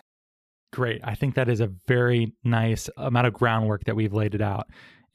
Great. 0.73 1.01
I 1.05 1.15
think 1.15 1.35
that 1.35 1.49
is 1.49 1.61
a 1.61 1.71
very 1.87 2.35
nice 2.45 2.89
amount 2.97 3.27
of 3.27 3.35
groundwork 3.35 3.85
that 3.85 3.97
we've 3.97 4.13
laid 4.13 4.35
it 4.35 4.41
out. 4.41 4.67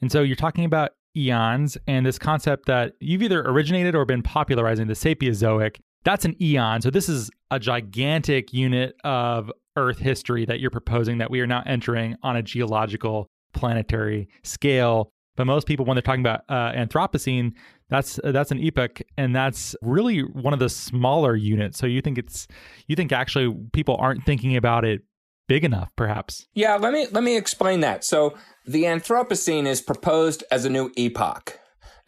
And 0.01 0.11
so 0.11 0.21
you're 0.21 0.35
talking 0.35 0.65
about 0.65 0.91
eons 1.17 1.77
and 1.87 2.05
this 2.05 2.19
concept 2.19 2.65
that 2.67 2.93
you've 2.99 3.23
either 3.23 3.41
originated 3.41 3.95
or 3.95 4.05
been 4.05 4.21
popularizing 4.21 4.87
the 4.87 4.93
Sapiezoic. 4.93 5.77
That's 6.03 6.25
an 6.25 6.41
eon. 6.41 6.81
So 6.81 6.89
this 6.89 7.09
is 7.09 7.29
a 7.51 7.59
gigantic 7.59 8.53
unit 8.53 8.95
of 9.03 9.51
Earth 9.75 9.99
history 9.99 10.45
that 10.45 10.59
you're 10.59 10.71
proposing 10.71 11.17
that 11.19 11.29
we 11.29 11.39
are 11.41 11.47
now 11.47 11.63
entering 11.65 12.15
on 12.23 12.35
a 12.35 12.41
geological 12.41 13.27
planetary 13.53 14.27
scale. 14.43 15.11
But 15.35 15.45
most 15.45 15.67
people, 15.67 15.85
when 15.85 15.95
they're 15.95 16.01
talking 16.01 16.21
about 16.21 16.41
uh, 16.49 16.71
Anthropocene, 16.71 17.53
that's 17.89 18.19
uh, 18.23 18.31
that's 18.31 18.51
an 18.51 18.59
epoch, 18.59 19.01
and 19.17 19.35
that's 19.35 19.75
really 19.81 20.21
one 20.21 20.53
of 20.53 20.59
the 20.59 20.69
smaller 20.69 21.35
units. 21.35 21.77
So 21.77 21.85
you 21.85 22.01
think 22.01 22.17
it's 22.17 22.47
you 22.87 22.95
think 22.95 23.11
actually 23.11 23.55
people 23.71 23.95
aren't 23.99 24.25
thinking 24.25 24.55
about 24.55 24.83
it 24.83 25.01
big 25.47 25.63
enough, 25.63 25.91
perhaps? 25.95 26.47
Yeah, 26.53 26.75
let 26.75 26.93
me 26.93 27.07
let 27.11 27.23
me 27.23 27.37
explain 27.37 27.79
that. 27.81 28.03
So 28.03 28.37
the 28.65 28.83
Anthropocene 28.83 29.65
is 29.65 29.81
proposed 29.81 30.43
as 30.51 30.65
a 30.65 30.69
new 30.69 30.91
epoch. 30.95 31.59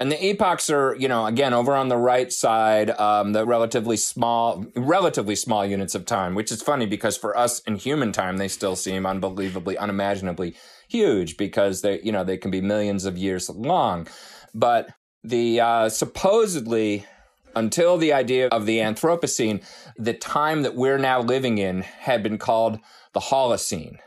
And 0.02 0.10
the 0.10 0.24
epochs 0.24 0.70
are, 0.70 0.96
you 0.96 1.10
know, 1.10 1.26
again, 1.26 1.54
over 1.54 1.76
on 1.76 1.90
the 1.90 1.98
right 1.98 2.32
side, 2.32 2.90
um, 2.92 3.34
the 3.34 3.46
relatively 3.46 3.98
small, 3.98 4.66
relatively 4.74 5.36
small 5.36 5.66
units 5.66 5.94
of 5.94 6.06
time, 6.06 6.36
which 6.36 6.54
is 6.54 6.62
funny 6.62 6.86
because 6.86 7.18
for 7.18 7.38
us 7.38 7.60
in 7.62 7.76
human 7.76 8.14
time, 8.14 8.38
they 8.38 8.48
still 8.48 8.78
seem 8.78 9.06
unbelievably, 9.06 9.78
unimaginably 9.78 10.56
huge 10.88 11.36
because 11.36 11.82
they, 11.82 12.00
you 12.02 12.14
know, 12.14 12.24
they 12.24 12.38
can 12.38 12.50
be 12.50 12.62
millions 12.62 13.04
of 13.04 13.18
years 13.18 13.50
long. 13.50 14.08
But 14.54 14.90
the, 15.22 15.60
uh, 15.60 15.90
supposedly, 15.90 17.06
until 17.54 17.98
the 17.98 18.14
idea 18.14 18.48
of 18.48 18.66
the 18.66 18.78
Anthropocene, 18.78 19.62
the 19.98 20.14
time 20.14 20.62
that 20.62 20.76
we're 20.76 20.98
now 20.98 21.20
living 21.20 21.58
in 21.58 21.82
had 21.82 22.24
been 22.24 22.38
called 22.38 22.80
the 23.14 23.20
Holocene. 23.20 23.98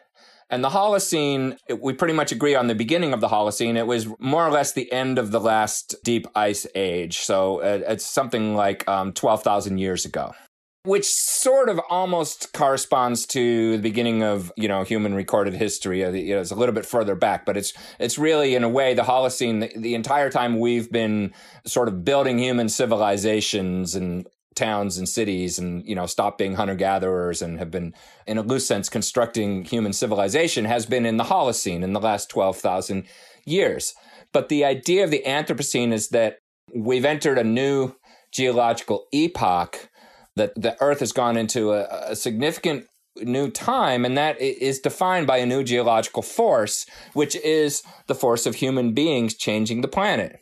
And 0.53 0.63
the 0.63 0.69
Holocene, 0.69 1.57
we 1.81 1.95
pretty 1.95 2.13
much 2.13 2.31
agree 2.31 2.55
on 2.55 2.67
the 2.67 2.75
beginning 2.75 3.15
of 3.15 3.23
the 3.23 3.29
Holocene. 3.29 3.77
It 3.77 3.87
was 3.87 4.07
more 4.19 4.47
or 4.47 4.51
less 4.51 4.73
the 4.73 4.93
end 4.93 5.19
of 5.19 5.31
the 5.31 5.41
last 5.41 5.95
deep 6.05 6.27
ice 6.35 6.67
age. 6.75 7.21
So 7.21 7.61
uh, 7.61 7.81
it's 7.89 8.05
something 8.05 8.55
like 8.55 8.87
um, 8.87 9.15
12,000 9.15 9.79
years 9.79 10.05
ago. 10.05 10.35
Which 10.85 11.07
sort 11.07 11.71
of 11.71 11.81
almost 11.89 12.53
corresponds 12.53 13.25
to 13.27 13.77
the 13.77 13.83
beginning 13.83 14.25
of 14.25 14.51
you 14.57 14.67
know 14.67 14.83
human 14.83 15.15
recorded 15.15 15.55
history. 15.55 16.05
Uh, 16.05 16.11
you 16.11 16.35
know, 16.35 16.41
it's 16.41 16.51
a 16.51 16.57
little 16.57 16.75
bit 16.75 16.85
further 16.85 17.15
back, 17.15 17.47
but 17.47 17.57
it's 17.57 17.73
it's 18.01 18.19
really 18.19 18.57
in 18.57 18.65
a 18.65 18.69
way 18.69 18.93
the 18.93 19.03
Holocene. 19.03 19.61
The, 19.61 19.81
the 19.81 19.95
entire 19.95 20.29
time 20.29 20.59
we've 20.59 20.91
been 20.91 21.35
sort 21.65 21.87
of 21.87 22.05
building 22.05 22.41
human 22.41 22.69
civilizations 22.69 23.95
and 23.95 24.27
towns 24.55 24.99
and 24.99 25.09
cities 25.09 25.59
and 25.59 25.87
you 25.87 25.95
know 25.95 26.07
stop 26.07 26.39
being 26.39 26.55
hunter 26.55 26.75
gatherers 26.75 27.43
and 27.43 27.59
have 27.59 27.71
been 27.71 27.95
in 28.27 28.39
a 28.39 28.43
loose 28.43 28.67
sense 28.67 28.89
constructing 28.89 29.65
human 29.65 29.93
civilization 29.93 30.65
has 30.65 30.87
been 30.87 31.07
in 31.07 31.17
the 31.17 31.25
holocene 31.25 31.83
in 31.83 31.93
the 31.93 32.01
last 32.01 32.29
12,000 32.31 33.05
years. 33.45 33.95
But 34.33 34.49
the 34.49 34.65
idea 34.65 35.05
of 35.05 35.11
the 35.11 35.23
anthropocene 35.27 35.93
is 35.93 36.09
that 36.09 36.39
we've 36.75 37.05
entered 37.05 37.39
a 37.39 37.45
new 37.45 37.95
geological 38.33 39.07
epoch 39.13 39.91
that 40.37 40.55
the 40.55 40.81
earth 40.81 41.01
has 41.01 41.13
gone 41.13 41.37
into 41.37 41.73
a, 41.73 42.11
a 42.11 42.17
significant 42.17 42.87
new 43.17 43.51
time, 43.51 44.07
and 44.07 44.17
that 44.17 44.41
is 44.41 44.81
defined 44.81 45.27
by 45.27 45.37
a 45.37 45.47
new 45.47 45.63
geological 45.63 46.23
force, 46.23 46.87
which 47.13 47.37
is 47.37 47.83
the 48.07 48.15
force 48.15 48.47
of 48.47 48.55
human 48.55 48.93
beings 48.95 49.35
changing 49.35 49.83
the 49.83 49.89
planet 49.89 50.42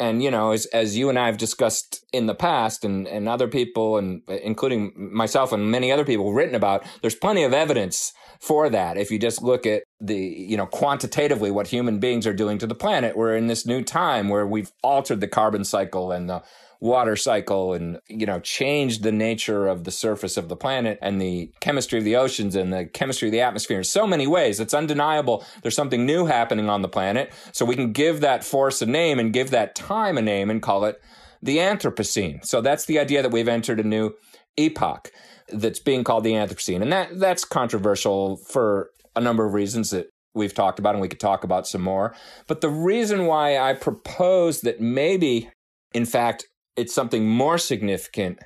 and 0.00 0.22
you 0.22 0.30
know 0.30 0.50
as 0.50 0.66
as 0.66 0.96
you 0.96 1.08
and 1.08 1.18
I 1.18 1.26
have 1.26 1.36
discussed 1.36 2.04
in 2.12 2.26
the 2.26 2.34
past 2.34 2.84
and 2.84 3.06
and 3.06 3.28
other 3.28 3.46
people 3.46 3.98
and 3.98 4.22
including 4.28 4.92
myself 4.96 5.52
and 5.52 5.70
many 5.70 5.92
other 5.92 6.04
people 6.04 6.32
written 6.32 6.54
about 6.54 6.84
there's 7.02 7.14
plenty 7.14 7.44
of 7.44 7.52
evidence 7.52 8.12
for 8.40 8.70
that. 8.70 8.96
If 8.96 9.10
you 9.10 9.18
just 9.18 9.42
look 9.42 9.66
at 9.66 9.82
the 10.00 10.16
you 10.16 10.56
know 10.56 10.66
quantitatively 10.66 11.50
what 11.50 11.68
human 11.68 12.00
beings 12.00 12.26
are 12.26 12.32
doing 12.32 12.58
to 12.58 12.66
the 12.66 12.74
planet 12.74 13.16
we're 13.16 13.36
in 13.36 13.48
this 13.48 13.66
new 13.66 13.84
time 13.84 14.30
where 14.30 14.46
we've 14.46 14.72
altered 14.82 15.20
the 15.20 15.28
carbon 15.28 15.62
cycle 15.62 16.10
and 16.10 16.28
the 16.28 16.42
water 16.80 17.14
cycle 17.14 17.74
and 17.74 18.00
you 18.08 18.24
know 18.24 18.40
changed 18.40 19.02
the 19.02 19.12
nature 19.12 19.66
of 19.66 19.84
the 19.84 19.90
surface 19.90 20.36
of 20.36 20.48
the 20.48 20.56
planet 20.56 20.98
and 21.02 21.20
the 21.20 21.52
chemistry 21.60 21.98
of 21.98 22.04
the 22.04 22.16
oceans 22.16 22.56
and 22.56 22.72
the 22.72 22.86
chemistry 22.86 23.28
of 23.28 23.32
the 23.32 23.40
atmosphere 23.40 23.78
in 23.78 23.84
so 23.84 24.06
many 24.06 24.26
ways. 24.26 24.58
It's 24.60 24.74
undeniable 24.74 25.44
there's 25.62 25.76
something 25.76 26.06
new 26.06 26.26
happening 26.26 26.70
on 26.70 26.82
the 26.82 26.88
planet. 26.88 27.32
So 27.52 27.64
we 27.64 27.76
can 27.76 27.92
give 27.92 28.20
that 28.20 28.44
force 28.44 28.80
a 28.80 28.86
name 28.86 29.18
and 29.18 29.32
give 29.32 29.50
that 29.50 29.74
time 29.74 30.16
a 30.16 30.22
name 30.22 30.50
and 30.50 30.62
call 30.62 30.84
it 30.84 31.00
the 31.42 31.58
anthropocene. 31.58 32.44
So 32.44 32.60
that's 32.60 32.86
the 32.86 32.98
idea 32.98 33.22
that 33.22 33.32
we've 33.32 33.48
entered 33.48 33.80
a 33.80 33.84
new 33.84 34.14
epoch 34.56 35.10
that's 35.48 35.80
being 35.80 36.04
called 36.04 36.24
the 36.24 36.32
anthropocene. 36.32 36.82
And 36.82 36.92
that 36.92 37.18
that's 37.18 37.44
controversial 37.44 38.36
for 38.36 38.90
a 39.14 39.20
number 39.20 39.44
of 39.44 39.52
reasons 39.52 39.90
that 39.90 40.08
we've 40.34 40.54
talked 40.54 40.78
about 40.78 40.94
and 40.94 41.02
we 41.02 41.08
could 41.08 41.20
talk 41.20 41.44
about 41.44 41.66
some 41.66 41.82
more. 41.82 42.14
But 42.46 42.62
the 42.62 42.70
reason 42.70 43.26
why 43.26 43.58
i 43.58 43.74
propose 43.74 44.62
that 44.62 44.80
maybe 44.80 45.50
in 45.92 46.06
fact 46.06 46.46
it's 46.80 46.94
something 46.94 47.28
more 47.28 47.58
significant. 47.58 48.38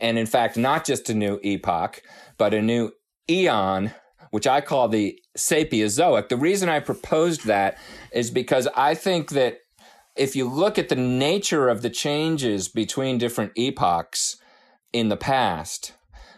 And 0.00 0.18
in 0.18 0.26
fact, 0.26 0.56
not 0.56 0.84
just 0.84 1.08
a 1.08 1.14
new 1.14 1.38
epoch, 1.44 2.02
but 2.36 2.52
a 2.52 2.60
new 2.60 2.90
eon, 3.30 3.92
which 4.32 4.48
I 4.48 4.60
call 4.60 4.88
the 4.88 5.16
Sapiezoic. 5.38 6.28
The 6.28 6.36
reason 6.36 6.68
I 6.68 6.80
proposed 6.80 7.46
that 7.46 7.78
is 8.12 8.32
because 8.32 8.66
I 8.76 8.94
think 8.94 9.30
that 9.30 9.58
if 10.16 10.34
you 10.34 10.48
look 10.48 10.78
at 10.78 10.88
the 10.88 10.96
nature 10.96 11.68
of 11.68 11.82
the 11.82 11.90
changes 11.90 12.66
between 12.68 13.18
different 13.18 13.52
epochs 13.56 14.36
in 14.92 15.08
the 15.08 15.16
past, 15.16 15.92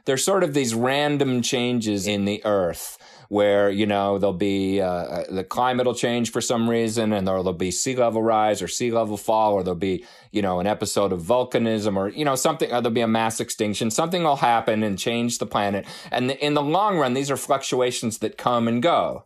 there's 0.05 0.25
sort 0.25 0.45
of 0.45 0.53
these 0.53 0.75
random 0.75 1.41
changes 1.41 2.07
in 2.07 2.27
the 2.27 2.45
earth 2.45 2.99
where 3.33 3.71
you 3.71 3.87
know 3.87 4.19
there'll 4.19 4.35
be 4.35 4.79
uh, 4.83 4.87
uh, 4.87 5.25
the 5.31 5.43
climate 5.43 5.87
will 5.87 5.95
change 5.95 6.31
for 6.31 6.43
some 6.43 6.69
reason, 6.69 7.15
and 7.15 7.27
there'll 7.27 7.51
be 7.55 7.71
sea 7.71 7.97
level 7.97 8.23
rise 8.23 8.61
or 8.61 8.69
sea 8.69 8.91
level 8.91 9.17
fall, 9.17 9.55
or 9.55 9.62
there'll 9.62 9.75
be 9.75 10.05
you 10.33 10.43
know 10.43 10.61
an 10.61 10.67
episode 10.67 11.15
of 11.15 11.23
volcanism, 11.23 11.97
or 11.97 12.11
you 12.11 12.27
know 12.27 12.35
something, 12.35 12.69
or 12.71 12.83
there'll 12.83 12.91
be 12.91 13.01
a 13.01 13.09
mass 13.09 13.41
extinction. 13.41 13.91
Something 13.91 14.23
will 14.23 14.37
happen 14.37 14.83
and 14.83 14.99
change 14.99 15.39
the 15.39 15.47
planet, 15.47 15.87
and 16.11 16.31
in 16.31 16.53
the 16.53 16.62
long 16.62 16.99
run, 16.99 17.15
these 17.15 17.31
are 17.31 17.39
fluctuations 17.39 18.19
that 18.19 18.37
come 18.37 18.69
and 18.69 18.83
go. 18.83 19.25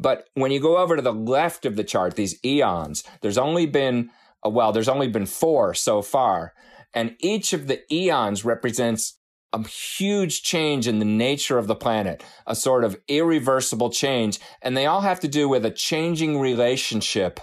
But 0.00 0.30
when 0.32 0.50
you 0.50 0.58
go 0.58 0.78
over 0.78 0.96
to 0.96 1.02
the 1.02 1.12
left 1.12 1.66
of 1.66 1.76
the 1.76 1.84
chart, 1.84 2.16
these 2.16 2.42
eons, 2.42 3.04
there's 3.20 3.36
only 3.36 3.66
been 3.66 4.08
uh, 4.46 4.48
well, 4.48 4.72
there's 4.72 4.88
only 4.88 5.08
been 5.08 5.26
four 5.26 5.74
so 5.74 6.00
far. 6.00 6.54
And 6.94 7.16
each 7.18 7.52
of 7.52 7.66
the 7.66 7.80
eons 7.92 8.46
represents 8.46 9.18
a 9.52 9.66
huge 9.66 10.42
change 10.42 10.88
in 10.88 10.98
the 10.98 11.04
nature 11.04 11.58
of 11.58 11.66
the 11.66 11.74
planet, 11.74 12.22
a 12.46 12.54
sort 12.54 12.84
of 12.84 12.96
irreversible 13.08 13.90
change. 13.90 14.40
And 14.62 14.76
they 14.76 14.86
all 14.86 15.02
have 15.02 15.20
to 15.20 15.28
do 15.28 15.48
with 15.48 15.64
a 15.64 15.70
changing 15.70 16.40
relationship 16.40 17.40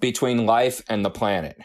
between 0.00 0.46
life 0.46 0.82
and 0.88 1.04
the 1.04 1.10
planet. 1.10 1.60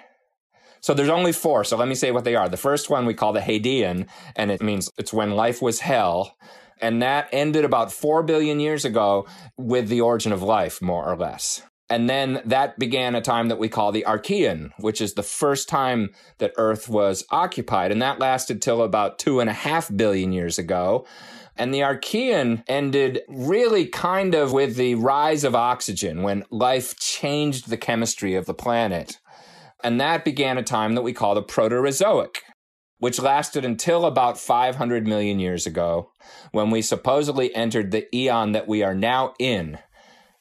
So 0.81 0.93
there's 0.93 1.09
only 1.09 1.31
four. 1.31 1.63
So 1.63 1.77
let 1.77 1.87
me 1.87 1.95
say 1.95 2.11
what 2.11 2.25
they 2.25 2.35
are. 2.35 2.49
The 2.49 2.57
first 2.57 2.89
one 2.89 3.05
we 3.05 3.13
call 3.13 3.31
the 3.31 3.39
Hadean, 3.39 4.07
and 4.35 4.51
it 4.51 4.61
means 4.61 4.91
it's 4.97 5.13
when 5.13 5.31
life 5.31 5.61
was 5.61 5.79
hell. 5.79 6.35
And 6.81 7.01
that 7.01 7.29
ended 7.31 7.63
about 7.63 7.93
four 7.93 8.21
billion 8.23 8.59
years 8.59 8.83
ago 8.83 9.25
with 9.57 9.87
the 9.87 10.01
origin 10.01 10.33
of 10.33 10.43
life, 10.43 10.81
more 10.81 11.05
or 11.05 11.15
less. 11.15 11.61
And 11.93 12.09
then 12.09 12.41
that 12.45 12.79
began 12.79 13.13
a 13.13 13.21
time 13.21 13.49
that 13.49 13.59
we 13.59 13.69
call 13.69 13.91
the 13.91 14.03
Archean, 14.07 14.71
which 14.79 14.99
is 14.99 15.13
the 15.13 15.21
first 15.21 15.69
time 15.69 16.09
that 16.39 16.53
Earth 16.57 16.89
was 16.89 17.23
occupied. 17.29 17.91
And 17.91 18.01
that 18.01 18.17
lasted 18.17 18.63
till 18.63 18.81
about 18.81 19.19
two 19.19 19.39
and 19.39 19.47
a 19.47 19.53
half 19.53 19.95
billion 19.95 20.31
years 20.31 20.57
ago. 20.57 21.05
And 21.55 21.71
the 21.71 21.81
Archean 21.81 22.63
ended 22.67 23.21
really 23.27 23.85
kind 23.85 24.33
of 24.33 24.51
with 24.51 24.75
the 24.75 24.95
rise 24.95 25.43
of 25.43 25.53
oxygen 25.53 26.23
when 26.23 26.45
life 26.49 26.97
changed 26.97 27.69
the 27.69 27.77
chemistry 27.77 28.33
of 28.33 28.47
the 28.47 28.55
planet. 28.55 29.19
And 29.83 30.01
that 30.01 30.25
began 30.25 30.57
a 30.57 30.63
time 30.63 30.95
that 30.95 31.03
we 31.03 31.13
call 31.13 31.35
the 31.35 31.43
Proterozoic, 31.43 32.37
which 32.97 33.21
lasted 33.21 33.63
until 33.63 34.07
about 34.07 34.39
500 34.39 35.05
million 35.05 35.37
years 35.37 35.67
ago 35.67 36.09
when 36.51 36.71
we 36.71 36.81
supposedly 36.81 37.53
entered 37.53 37.91
the 37.91 38.07
eon 38.15 38.53
that 38.53 38.67
we 38.67 38.81
are 38.81 38.95
now 38.95 39.35
in 39.37 39.77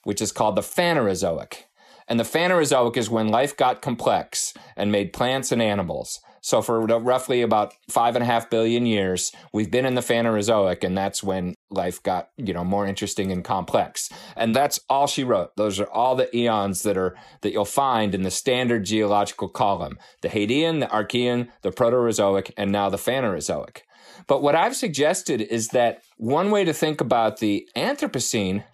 which 0.04 0.22
is 0.22 0.32
called 0.32 0.56
the 0.56 0.62
Phanerozoic. 0.62 1.64
And 2.08 2.18
the 2.18 2.24
Phanerozoic 2.24 2.96
is 2.96 3.08
when 3.08 3.28
life 3.28 3.56
got 3.56 3.80
complex 3.80 4.52
and 4.76 4.92
made 4.92 5.12
plants 5.12 5.52
and 5.52 5.62
animals. 5.62 6.20
So 6.44 6.60
for 6.60 6.80
roughly 6.80 7.40
about 7.40 7.72
five 7.88 8.16
and 8.16 8.22
a 8.24 8.26
half 8.26 8.50
billion 8.50 8.84
years, 8.84 9.30
we've 9.52 9.70
been 9.70 9.86
in 9.86 9.94
the 9.94 10.00
Phanerozoic, 10.00 10.82
and 10.82 10.98
that's 10.98 11.22
when 11.22 11.54
life 11.70 12.02
got, 12.02 12.30
you 12.36 12.52
know, 12.52 12.64
more 12.64 12.84
interesting 12.84 13.30
and 13.30 13.44
complex. 13.44 14.10
And 14.36 14.52
that's 14.52 14.80
all 14.90 15.06
she 15.06 15.22
wrote. 15.22 15.50
Those 15.56 15.78
are 15.78 15.88
all 15.88 16.16
the 16.16 16.36
eons 16.36 16.82
that 16.82 16.96
are 16.96 17.14
that 17.42 17.52
you'll 17.52 17.64
find 17.64 18.12
in 18.12 18.22
the 18.22 18.30
standard 18.30 18.84
geological 18.84 19.48
column: 19.48 19.98
the 20.22 20.28
Hadean, 20.28 20.80
the 20.80 20.86
Archean, 20.86 21.48
the 21.62 21.70
Proterozoic, 21.70 22.50
and 22.56 22.72
now 22.72 22.90
the 22.90 22.96
Phanerozoic. 22.96 23.82
But 24.26 24.42
what 24.42 24.56
I've 24.56 24.74
suggested 24.74 25.40
is 25.40 25.68
that 25.68 26.02
one 26.16 26.50
way 26.50 26.64
to 26.64 26.72
think 26.72 27.00
about 27.00 27.38
the 27.38 27.68
Anthropocene 27.76 28.64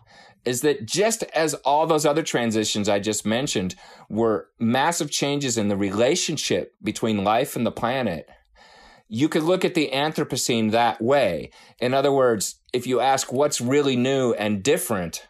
is 0.48 0.62
that 0.62 0.86
just 0.86 1.22
as 1.34 1.52
all 1.52 1.86
those 1.86 2.06
other 2.06 2.22
transitions 2.22 2.88
I 2.88 3.00
just 3.00 3.26
mentioned 3.26 3.74
were 4.08 4.48
massive 4.58 5.10
changes 5.10 5.58
in 5.58 5.68
the 5.68 5.76
relationship 5.76 6.74
between 6.82 7.22
life 7.22 7.54
and 7.54 7.66
the 7.66 7.70
planet, 7.70 8.26
you 9.08 9.28
could 9.28 9.42
look 9.42 9.62
at 9.62 9.74
the 9.74 9.90
Anthropocene 9.92 10.70
that 10.70 11.02
way. 11.02 11.50
In 11.78 11.92
other 11.92 12.10
words, 12.10 12.60
if 12.72 12.86
you 12.86 12.98
ask 12.98 13.30
what's 13.30 13.60
really 13.60 13.94
new 13.94 14.32
and 14.32 14.62
different 14.62 15.28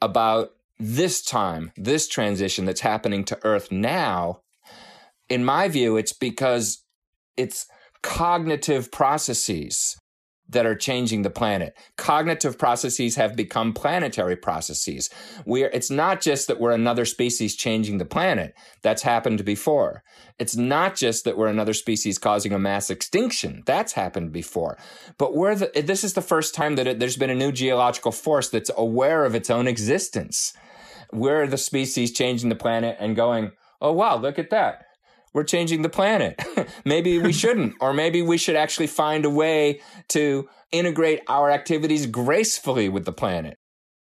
about 0.00 0.52
this 0.78 1.22
time, 1.22 1.70
this 1.76 2.08
transition 2.08 2.64
that's 2.64 2.80
happening 2.80 3.22
to 3.24 3.38
Earth 3.44 3.70
now, 3.70 4.40
in 5.28 5.44
my 5.44 5.68
view, 5.68 5.98
it's 5.98 6.14
because 6.14 6.82
it's 7.36 7.66
cognitive 8.02 8.90
processes 8.90 9.98
that 10.48 10.66
are 10.66 10.74
changing 10.74 11.22
the 11.22 11.30
planet. 11.30 11.76
Cognitive 11.96 12.58
processes 12.58 13.16
have 13.16 13.34
become 13.34 13.72
planetary 13.72 14.36
processes. 14.36 15.10
We're, 15.46 15.68
it's 15.68 15.90
not 15.90 16.20
just 16.20 16.48
that 16.48 16.60
we're 16.60 16.72
another 16.72 17.04
species 17.04 17.56
changing 17.56 17.98
the 17.98 18.04
planet. 18.04 18.54
That's 18.82 19.02
happened 19.02 19.44
before. 19.44 20.02
It's 20.38 20.56
not 20.56 20.96
just 20.96 21.24
that 21.24 21.38
we're 21.38 21.48
another 21.48 21.72
species 21.72 22.18
causing 22.18 22.52
a 22.52 22.58
mass 22.58 22.90
extinction. 22.90 23.62
That's 23.66 23.94
happened 23.94 24.32
before. 24.32 24.76
But 25.18 25.34
we're 25.34 25.54
the, 25.54 25.82
this 25.82 26.04
is 26.04 26.12
the 26.12 26.22
first 26.22 26.54
time 26.54 26.76
that 26.76 26.86
it, 26.86 27.00
there's 27.00 27.16
been 27.16 27.30
a 27.30 27.34
new 27.34 27.52
geological 27.52 28.12
force 28.12 28.50
that's 28.50 28.70
aware 28.76 29.24
of 29.24 29.34
its 29.34 29.50
own 29.50 29.66
existence. 29.66 30.52
We're 31.12 31.46
the 31.46 31.58
species 31.58 32.12
changing 32.12 32.48
the 32.48 32.56
planet 32.56 32.96
and 33.00 33.16
going, 33.16 33.52
oh, 33.80 33.92
wow, 33.92 34.16
look 34.16 34.38
at 34.38 34.50
that 34.50 34.84
we're 35.34 35.44
changing 35.44 35.82
the 35.82 35.88
planet. 35.90 36.40
maybe 36.84 37.18
we 37.18 37.32
shouldn't, 37.42 37.74
or 37.80 37.92
maybe 37.92 38.22
we 38.22 38.38
should 38.38 38.56
actually 38.56 38.86
find 38.86 39.24
a 39.24 39.30
way 39.30 39.80
to 40.08 40.48
integrate 40.72 41.20
our 41.28 41.50
activities 41.50 42.06
gracefully 42.06 42.88
with 42.88 43.04
the 43.04 43.12
planet. 43.12 43.58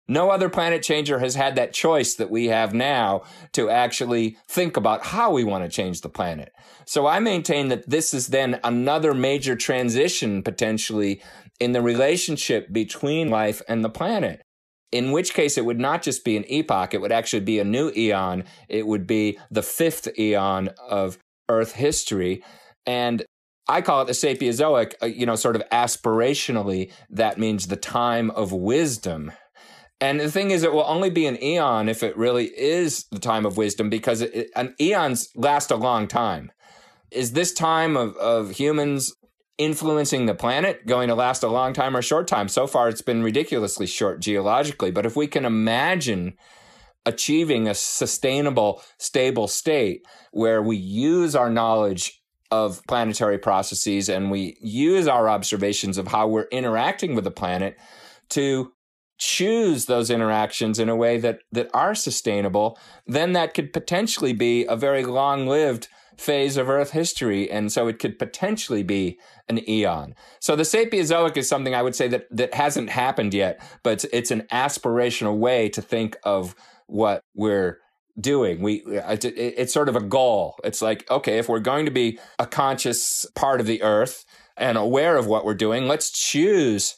No 0.09 0.29
other 0.29 0.47
planet 0.47 0.83
changer 0.83 1.19
has 1.19 1.35
had 1.35 1.55
that 1.55 1.73
choice 1.73 2.15
that 2.15 2.29
we 2.29 2.45
have 2.45 2.73
now 2.73 3.23
to 3.51 3.69
actually 3.69 4.37
think 4.47 4.77
about 4.77 5.05
how 5.05 5.33
we 5.33 5.43
want 5.43 5.65
to 5.65 5.69
change 5.69 5.99
the 5.99 6.09
planet. 6.09 6.53
So 6.85 7.05
I 7.05 7.19
maintain 7.19 7.67
that 7.67 7.89
this 7.89 8.13
is 8.13 8.27
then 8.27 8.61
another 8.63 9.13
major 9.13 9.57
transition 9.57 10.43
potentially 10.43 11.21
in 11.59 11.73
the 11.73 11.81
relationship 11.81 12.71
between 12.71 13.29
life 13.29 13.61
and 13.67 13.83
the 13.83 13.89
planet 13.89 14.41
in 14.91 15.11
which 15.11 15.33
case 15.33 15.57
it 15.57 15.65
would 15.65 15.79
not 15.79 16.01
just 16.01 16.23
be 16.23 16.37
an 16.37 16.45
epoch, 16.47 16.93
it 16.93 17.01
would 17.01 17.11
actually 17.11 17.41
be 17.41 17.59
a 17.59 17.63
new 17.65 17.91
eon. 17.95 18.43
It 18.69 18.87
would 18.87 19.05
be 19.05 19.37
the 19.51 19.61
fifth 19.61 20.07
eon 20.17 20.69
of 20.89 21.17
Earth 21.49 21.73
history. 21.73 22.43
And 22.85 23.25
I 23.67 23.81
call 23.81 24.01
it 24.01 24.05
the 24.05 24.13
Sapiezoic, 24.13 24.93
uh, 25.01 25.07
you 25.07 25.25
know, 25.25 25.35
sort 25.35 25.55
of 25.55 25.63
aspirationally, 25.71 26.91
that 27.09 27.37
means 27.37 27.67
the 27.67 27.75
time 27.75 28.31
of 28.31 28.53
wisdom. 28.53 29.31
And 29.99 30.19
the 30.19 30.31
thing 30.31 30.51
is, 30.51 30.63
it 30.63 30.71
will 30.71 30.85
only 30.87 31.09
be 31.09 31.25
an 31.25 31.41
eon 31.43 31.89
if 31.89 32.03
it 32.03 32.15
really 32.15 32.45
is 32.45 33.05
the 33.11 33.19
time 33.19 33.45
of 33.45 33.57
wisdom 33.57 33.89
because 33.89 34.21
it, 34.21 34.49
an 34.55 34.75
eons 34.79 35.29
last 35.35 35.71
a 35.71 35.75
long 35.75 36.07
time. 36.07 36.51
Is 37.09 37.33
this 37.33 37.53
time 37.53 37.97
of, 37.97 38.15
of 38.17 38.51
humans 38.51 39.13
influencing 39.57 40.25
the 40.25 40.35
planet 40.35 40.85
going 40.85 41.07
to 41.07 41.15
last 41.15 41.43
a 41.43 41.47
long 41.47 41.73
time 41.73 41.95
or 41.95 42.01
short 42.01 42.27
time. 42.27 42.47
So 42.47 42.67
far, 42.67 42.89
it's 42.89 43.01
been 43.01 43.23
ridiculously 43.23 43.87
short 43.87 44.19
geologically. 44.19 44.91
But 44.91 45.05
if 45.05 45.15
we 45.15 45.27
can 45.27 45.45
imagine 45.45 46.37
achieving 47.05 47.67
a 47.67 47.73
sustainable, 47.73 48.81
stable 48.97 49.47
state 49.47 50.05
where 50.31 50.61
we 50.61 50.75
use 50.77 51.35
our 51.35 51.49
knowledge 51.49 52.21
of 52.51 52.81
planetary 52.87 53.37
processes 53.37 54.09
and 54.09 54.29
we 54.31 54.57
use 54.61 55.07
our 55.07 55.29
observations 55.29 55.97
of 55.97 56.07
how 56.07 56.27
we're 56.27 56.47
interacting 56.51 57.15
with 57.15 57.23
the 57.23 57.31
planet 57.31 57.77
to 58.29 58.71
choose 59.17 59.85
those 59.85 60.11
interactions 60.11 60.79
in 60.79 60.89
a 60.89 60.95
way 60.95 61.17
that 61.17 61.39
that 61.51 61.69
are 61.73 61.95
sustainable 61.95 62.77
then 63.07 63.33
that 63.33 63.55
could 63.55 63.73
potentially 63.73 64.31
be 64.31 64.63
a 64.65 64.75
very 64.75 65.03
long 65.03 65.47
lived 65.47 65.87
phase 66.17 66.57
of 66.57 66.69
Earth 66.69 66.91
history. 66.91 67.49
And 67.49 67.71
so 67.71 67.87
it 67.87 67.99
could 67.99 68.19
potentially 68.19 68.83
be 68.83 69.19
an 69.47 69.67
eon. 69.69 70.15
So 70.39 70.55
the 70.55 70.63
Sapiezoic 70.63 71.37
is 71.37 71.47
something 71.47 71.75
I 71.75 71.81
would 71.81 71.95
say 71.95 72.07
that, 72.09 72.27
that 72.31 72.53
hasn't 72.53 72.89
happened 72.89 73.33
yet, 73.33 73.61
but 73.83 73.93
it's, 73.93 74.03
it's 74.05 74.31
an 74.31 74.47
aspirational 74.51 75.37
way 75.37 75.69
to 75.69 75.81
think 75.81 76.17
of 76.23 76.55
what 76.87 77.21
we're 77.35 77.79
doing. 78.19 78.61
We 78.61 78.81
it's, 78.85 79.25
it's 79.25 79.73
sort 79.73 79.89
of 79.89 79.95
a 79.95 80.01
goal. 80.01 80.55
It's 80.63 80.81
like, 80.81 81.09
okay, 81.09 81.37
if 81.37 81.47
we're 81.47 81.59
going 81.59 81.85
to 81.85 81.91
be 81.91 82.19
a 82.39 82.47
conscious 82.47 83.25
part 83.35 83.59
of 83.59 83.67
the 83.67 83.83
earth 83.83 84.25
and 84.57 84.77
aware 84.77 85.17
of 85.17 85.27
what 85.27 85.45
we're 85.45 85.53
doing, 85.53 85.87
let's 85.87 86.09
choose 86.09 86.97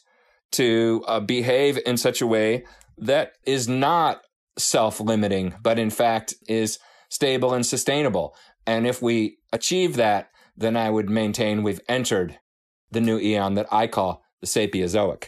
to 0.52 1.04
uh, 1.06 1.20
behave 1.20 1.78
in 1.84 1.96
such 1.96 2.22
a 2.22 2.26
way 2.26 2.64
that 2.96 3.32
is 3.44 3.68
not 3.68 4.22
self-limiting, 4.58 5.54
but 5.62 5.78
in 5.78 5.90
fact 5.90 6.34
is 6.48 6.78
stable 7.08 7.52
and 7.52 7.66
sustainable. 7.66 8.34
And 8.66 8.86
if 8.86 9.02
we 9.02 9.38
achieve 9.52 9.96
that, 9.96 10.30
then 10.56 10.76
I 10.76 10.90
would 10.90 11.08
maintain 11.08 11.62
we've 11.62 11.80
entered 11.88 12.38
the 12.90 13.00
new 13.00 13.18
eon 13.18 13.54
that 13.54 13.66
I 13.72 13.86
call 13.86 14.22
the 14.40 14.46
Sapiezoic. 14.46 15.24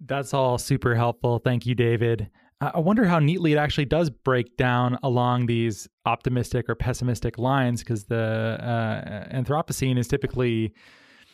That's 0.00 0.32
all 0.32 0.58
super 0.58 0.94
helpful. 0.94 1.38
Thank 1.38 1.66
you, 1.66 1.74
David. 1.74 2.30
I 2.60 2.80
wonder 2.80 3.04
how 3.04 3.20
neatly 3.20 3.52
it 3.52 3.58
actually 3.58 3.84
does 3.84 4.10
break 4.10 4.56
down 4.56 4.98
along 5.04 5.46
these 5.46 5.88
optimistic 6.06 6.68
or 6.68 6.74
pessimistic 6.74 7.38
lines 7.38 7.82
because 7.84 8.04
the 8.04 8.58
uh, 8.60 9.32
Anthropocene 9.32 9.96
is 9.96 10.08
typically 10.08 10.74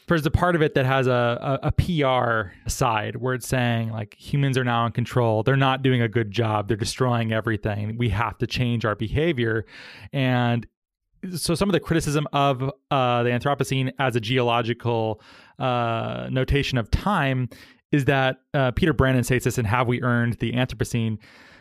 there's 0.07 0.27
a 0.27 0.31
part 0.31 0.55
of 0.55 0.61
it 0.61 0.75
that 0.75 0.85
has 0.85 1.07
a, 1.07 1.59
a, 1.63 1.69
a, 1.69 1.73
PR 1.73 2.53
side 2.69 3.17
where 3.17 3.33
it's 3.33 3.49
saying 3.49 3.91
like 3.91 4.15
humans 4.19 4.59
are 4.59 4.65
now 4.65 4.85
in 4.85 4.93
control. 4.93 5.43
They're 5.43 5.57
not 5.57 5.81
doing 5.81 6.03
a 6.03 6.09
good 6.09 6.31
job. 6.31 6.69
They're 6.69 6.77
destroying 6.77 7.33
everything. 7.33 7.97
We 7.97 8.11
have 8.11 8.37
to 8.39 8.47
change 8.47 8.85
our 8.85 8.95
behavior. 8.95 9.65
And 10.13 10.67
so 11.35 11.55
some 11.55 11.69
of 11.69 11.73
the 11.73 11.81
criticism 11.81 12.27
of 12.33 12.63
uh, 12.91 13.23
the 13.23 13.31
Anthropocene 13.31 13.93
as 13.99 14.17
a 14.17 14.21
geological 14.21 15.21
uh, 15.59 16.29
notation 16.31 16.79
of 16.79 16.91
time 16.91 17.49
is 17.93 18.07
that 18.07 18.39
uh, 18.53 18.71
Peter 18.73 18.93
Brannen 18.93 19.25
states 19.25 19.45
this 19.45 19.59
in 19.59 19.65
Have 19.65 19.87
We 19.87 20.03
Earned 20.03 20.35
the 20.35 20.53
Anthropocene? 20.53 21.19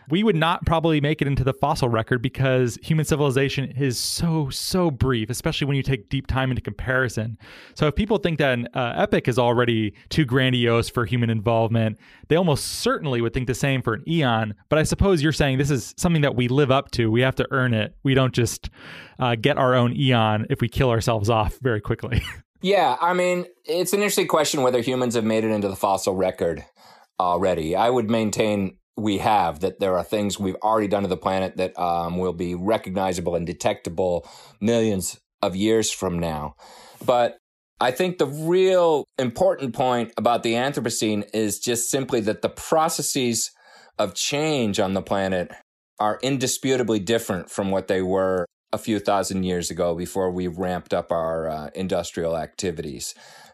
We 0.09 0.23
would 0.23 0.35
not 0.35 0.65
probably 0.65 1.01
make 1.01 1.21
it 1.21 1.27
into 1.27 1.43
the 1.43 1.53
fossil 1.53 1.89
record 1.89 2.21
because 2.21 2.77
human 2.81 3.05
civilization 3.05 3.71
is 3.71 3.97
so, 3.97 4.49
so 4.49 4.91
brief, 4.91 5.29
especially 5.29 5.67
when 5.67 5.77
you 5.77 5.83
take 5.83 6.09
deep 6.09 6.27
time 6.27 6.49
into 6.49 6.61
comparison. 6.61 7.37
So 7.75 7.87
if 7.87 7.95
people 7.95 8.17
think 8.17 8.39
that 8.39 8.53
an 8.53 8.67
uh, 8.73 8.93
epoch 8.97 9.27
is 9.27 9.39
already 9.39 9.93
too 10.09 10.25
grandiose 10.25 10.89
for 10.89 11.05
human 11.05 11.29
involvement, 11.29 11.97
they 12.27 12.35
almost 12.35 12.65
certainly 12.65 13.21
would 13.21 13.33
think 13.33 13.47
the 13.47 13.55
same 13.55 13.81
for 13.81 13.93
an 13.93 14.03
eon. 14.07 14.55
But 14.69 14.79
I 14.79 14.83
suppose 14.83 15.21
you're 15.21 15.31
saying 15.31 15.57
this 15.57 15.71
is 15.71 15.93
something 15.97 16.21
that 16.21 16.35
we 16.35 16.47
live 16.47 16.71
up 16.71 16.91
to. 16.91 17.11
We 17.11 17.21
have 17.21 17.35
to 17.35 17.47
earn 17.51 17.73
it. 17.73 17.95
We 18.03 18.13
don't 18.13 18.33
just 18.33 18.69
uh, 19.19 19.35
get 19.35 19.57
our 19.57 19.75
own 19.75 19.95
eon 19.95 20.47
if 20.49 20.61
we 20.61 20.69
kill 20.69 20.89
ourselves 20.89 21.29
off 21.29 21.57
very 21.61 21.81
quickly. 21.81 22.21
yeah, 22.61 22.97
I 23.01 23.13
mean, 23.13 23.45
it's 23.65 23.93
an 23.93 23.99
interesting 23.99 24.27
question 24.27 24.61
whether 24.61 24.81
humans 24.81 25.15
have 25.15 25.25
made 25.25 25.43
it 25.43 25.51
into 25.51 25.67
the 25.67 25.75
fossil 25.75 26.15
record 26.15 26.65
already. 27.19 27.75
I 27.75 27.89
would 27.89 28.09
maintain 28.09 28.77
we 28.95 29.17
have 29.19 29.61
that 29.61 29.79
there 29.79 29.97
are 29.97 30.03
things 30.03 30.39
we've 30.39 30.55
already 30.63 30.87
done 30.87 31.03
to 31.03 31.09
the 31.09 31.17
planet 31.17 31.57
that 31.57 31.77
um, 31.79 32.17
will 32.17 32.33
be 32.33 32.55
recognizable 32.55 33.35
and 33.35 33.45
detectable 33.45 34.27
millions 34.61 35.19
of 35.41 35.55
years 35.55 35.91
from 35.91 36.19
now. 36.19 36.55
But 37.05 37.37
I 37.79 37.91
think 37.91 38.17
the 38.17 38.27
real 38.27 39.05
important 39.17 39.73
point 39.73 40.13
about 40.15 40.43
the 40.43 40.53
Anthropocene 40.53 41.27
is 41.33 41.59
just 41.59 41.89
simply 41.89 42.21
that 42.21 42.41
the 42.41 42.49
processes 42.49 43.51
of 43.99 44.13
change 44.13 44.79
on 44.79 44.93
the 44.93 45.01
planet 45.01 45.51
are 45.99 46.19
indisputably 46.21 46.99
different 46.99 47.49
from 47.49 47.71
what 47.71 47.87
they 47.87 48.01
were 48.01 48.45
a 48.71 48.77
few 48.77 48.99
thousand 48.99 49.43
years 49.43 49.69
ago 49.69 49.95
before 49.95 50.31
we 50.31 50.47
ramped 50.47 50.93
up 50.93 51.11
our 51.11 51.47
uh, 51.47 51.69
industrial 51.75 52.37
activities. 52.37 53.13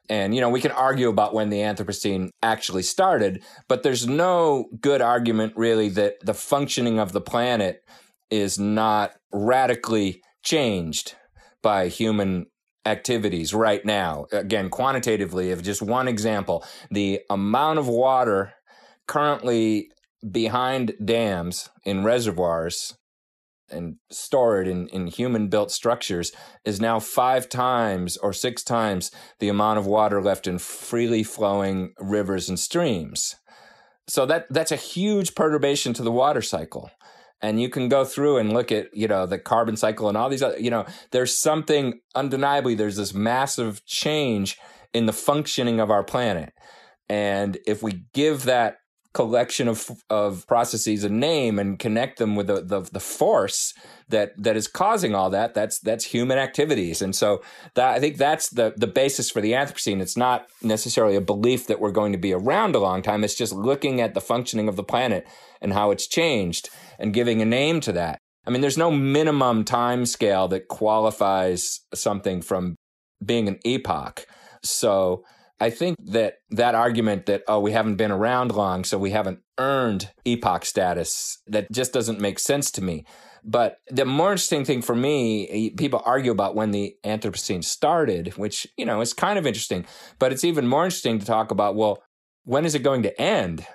And, 0.10 0.34
you 0.34 0.41
know, 0.41 0.50
we 0.50 0.62
can 0.62 0.72
argue 0.72 1.10
about 1.10 1.34
when 1.34 1.50
the 1.50 1.60
Anthropocene 1.60 2.32
actually 2.41 2.84
started, 2.84 3.43
but 3.67 3.84
there's 3.84 4.08
no 4.08 4.65
good 4.82 5.02
argument 5.02 5.54
really 5.56 5.89
that 5.89 6.15
the 6.22 6.34
functioning 6.34 7.00
of 7.00 7.12
the 7.12 7.22
planet 7.22 7.84
is 8.32 8.58
not 8.58 9.13
radically 9.32 10.22
changed 10.43 11.15
by 11.62 11.88
human 11.88 12.48
activities 12.86 13.54
right 13.54 13.86
now. 13.86 14.26
Again, 14.32 14.69
quantitatively, 14.69 15.52
if 15.52 15.62
just 15.62 15.82
one 15.82 16.08
example, 16.08 16.65
the 16.89 17.22
amount 17.30 17.78
of 17.78 17.88
water 17.88 18.54
currently 19.08 19.91
behind 20.32 20.93
dams 21.04 21.69
in 21.86 22.04
reservoirs 22.04 22.98
and 23.71 23.95
stored 24.10 24.67
in, 24.67 24.88
in 24.89 25.08
human 25.08 25.47
built 25.47 25.71
structures 25.71 26.32
is 26.65 26.79
now 26.79 26.99
five 26.99 27.49
times 27.49 28.17
or 28.17 28.34
six 28.34 28.63
times 28.63 29.12
the 29.39 29.49
amount 29.49 29.79
of 29.79 29.86
water 29.86 30.21
left 30.21 30.47
in 30.47 30.58
freely 30.60 31.23
flowing 31.23 31.93
rivers 31.99 32.49
and 32.49 32.60
streams. 32.60 33.36
So 34.08 34.25
that 34.25 34.47
that's 34.49 34.71
a 34.71 34.75
huge 34.75 35.36
perturbation 35.36 35.93
to 35.93 36.03
the 36.03 36.12
water 36.12 36.41
cycle. 36.41 36.89
And 37.41 37.62
you 37.62 37.69
can 37.69 37.88
go 37.88 38.03
through 38.03 38.38
and 38.38 38.51
look 38.51 38.71
at, 38.71 38.93
you 38.93 39.08
know, 39.08 39.25
the 39.25 39.39
carbon 39.39 39.77
cycle 39.77 40.10
and 40.10 40.17
all 40.17 40.29
these 40.29 40.43
other, 40.43 40.60
you 40.60 40.69
know, 40.69 40.86
there's 41.12 41.38
something 41.38 42.01
undeniably, 42.13 42.75
there's 42.75 42.97
this 42.97 43.13
massive 43.13 43.86
change 43.86 44.58
in 44.93 45.05
the 45.05 45.13
functioning 45.13 45.79
of 45.79 45.89
our 45.89 46.03
planet. 46.03 46.51
And 47.08 47.58
if 47.65 47.82
we 47.82 48.05
give 48.13 48.43
that 48.43 48.79
collection 49.13 49.67
of 49.67 49.89
of 50.10 50.45
processes 50.48 51.04
a 51.04 51.10
name 51.10 51.58
and 51.58 51.80
connect 51.80 52.19
them 52.19 52.36
with 52.36 52.48
the, 52.48 52.62
the, 52.62 52.82
the 52.91 53.00
force 53.00 53.74
that 54.10 54.32
that 54.38 54.56
is 54.56 54.67
causing 54.67 55.15
all 55.15 55.32
that 55.32 55.56
that's 55.56 55.80
that's 55.80 56.06
human 56.06 56.38
activities. 56.38 57.02
And 57.02 57.15
so 57.15 57.41
that 57.74 57.89
I 57.89 58.00
think 58.00 58.17
that's 58.17 58.50
the 58.50 58.74
the 58.78 58.88
basis 58.88 59.32
for 59.32 59.41
the 59.41 59.54
Anthropocene. 59.54 60.02
It's 60.02 60.17
not 60.17 60.48
necessarily 60.62 61.15
a 61.15 61.22
belief 61.22 61.65
that 61.67 61.80
we're 61.80 61.91
going 61.91 62.12
to 62.12 62.19
be 62.19 62.34
around 62.34 62.76
a 62.76 62.80
long 62.80 63.02
time. 63.02 63.24
It's 63.24 63.36
just 63.36 63.54
looking 63.54 64.00
at 64.00 64.13
the 64.13 64.22
functioning 64.22 64.67
of 64.67 64.76
the 64.76 64.84
planet 64.84 65.28
and 65.60 65.74
how 65.74 65.89
it's 65.89 66.08
changed 66.08 66.69
and 67.00 67.13
giving 67.13 67.41
a 67.41 67.45
name 67.45 67.80
to 67.82 67.91
that. 67.93 68.19
I 68.45 68.52
mean 68.52 68.62
there's 68.62 68.78
no 68.78 68.91
minimum 68.91 69.65
time 69.65 70.06
scale 70.06 70.48
that 70.50 70.67
qualifies 70.67 71.80
something 71.95 72.41
from 72.41 72.76
being 73.26 73.48
an 73.48 73.60
epoch. 73.65 74.26
So 74.63 75.24
I 75.60 75.69
think 75.69 75.98
that 76.06 76.36
that 76.52 76.76
argument 76.76 77.26
that, 77.26 77.43
oh, 77.48 77.60
we 77.60 77.72
haven't 77.72 77.95
been 77.95 78.12
around 78.12 78.54
long, 78.56 78.84
so 78.84 78.98
we 78.98 79.12
haven't 79.12 79.39
earned 79.58 80.12
epoch 80.26 80.65
status, 80.65 81.38
that 81.48 81.72
just 81.72 81.91
doesn't 81.91 82.22
make 82.22 82.39
sense 82.39 82.72
to 82.72 82.84
me. 82.84 83.06
But 83.43 83.78
the 83.89 84.06
more 84.06 84.32
interesting 84.32 84.65
thing 84.65 84.82
for 84.82 84.95
me, 84.95 85.72
people 85.72 86.02
argue 86.06 86.32
about 86.32 86.56
when 86.56 86.72
the 86.72 86.95
Anthropocene 87.06 87.63
started, 87.63 88.38
which, 88.38 88.67
you 88.78 88.86
know, 88.86 89.02
is 89.02 89.13
kind 89.13 89.39
of 89.39 89.45
interesting. 89.45 89.86
But 90.17 90.32
it's 90.32 90.43
even 90.43 90.67
more 90.67 90.86
interesting 90.86 91.19
to 91.19 91.26
talk 91.26 91.52
about, 91.52 91.76
well, 91.76 92.04
when 92.43 92.65
is 92.65 92.76
it 92.76 92.84
going 92.84 93.04
to 93.04 93.22
end? 93.22 93.65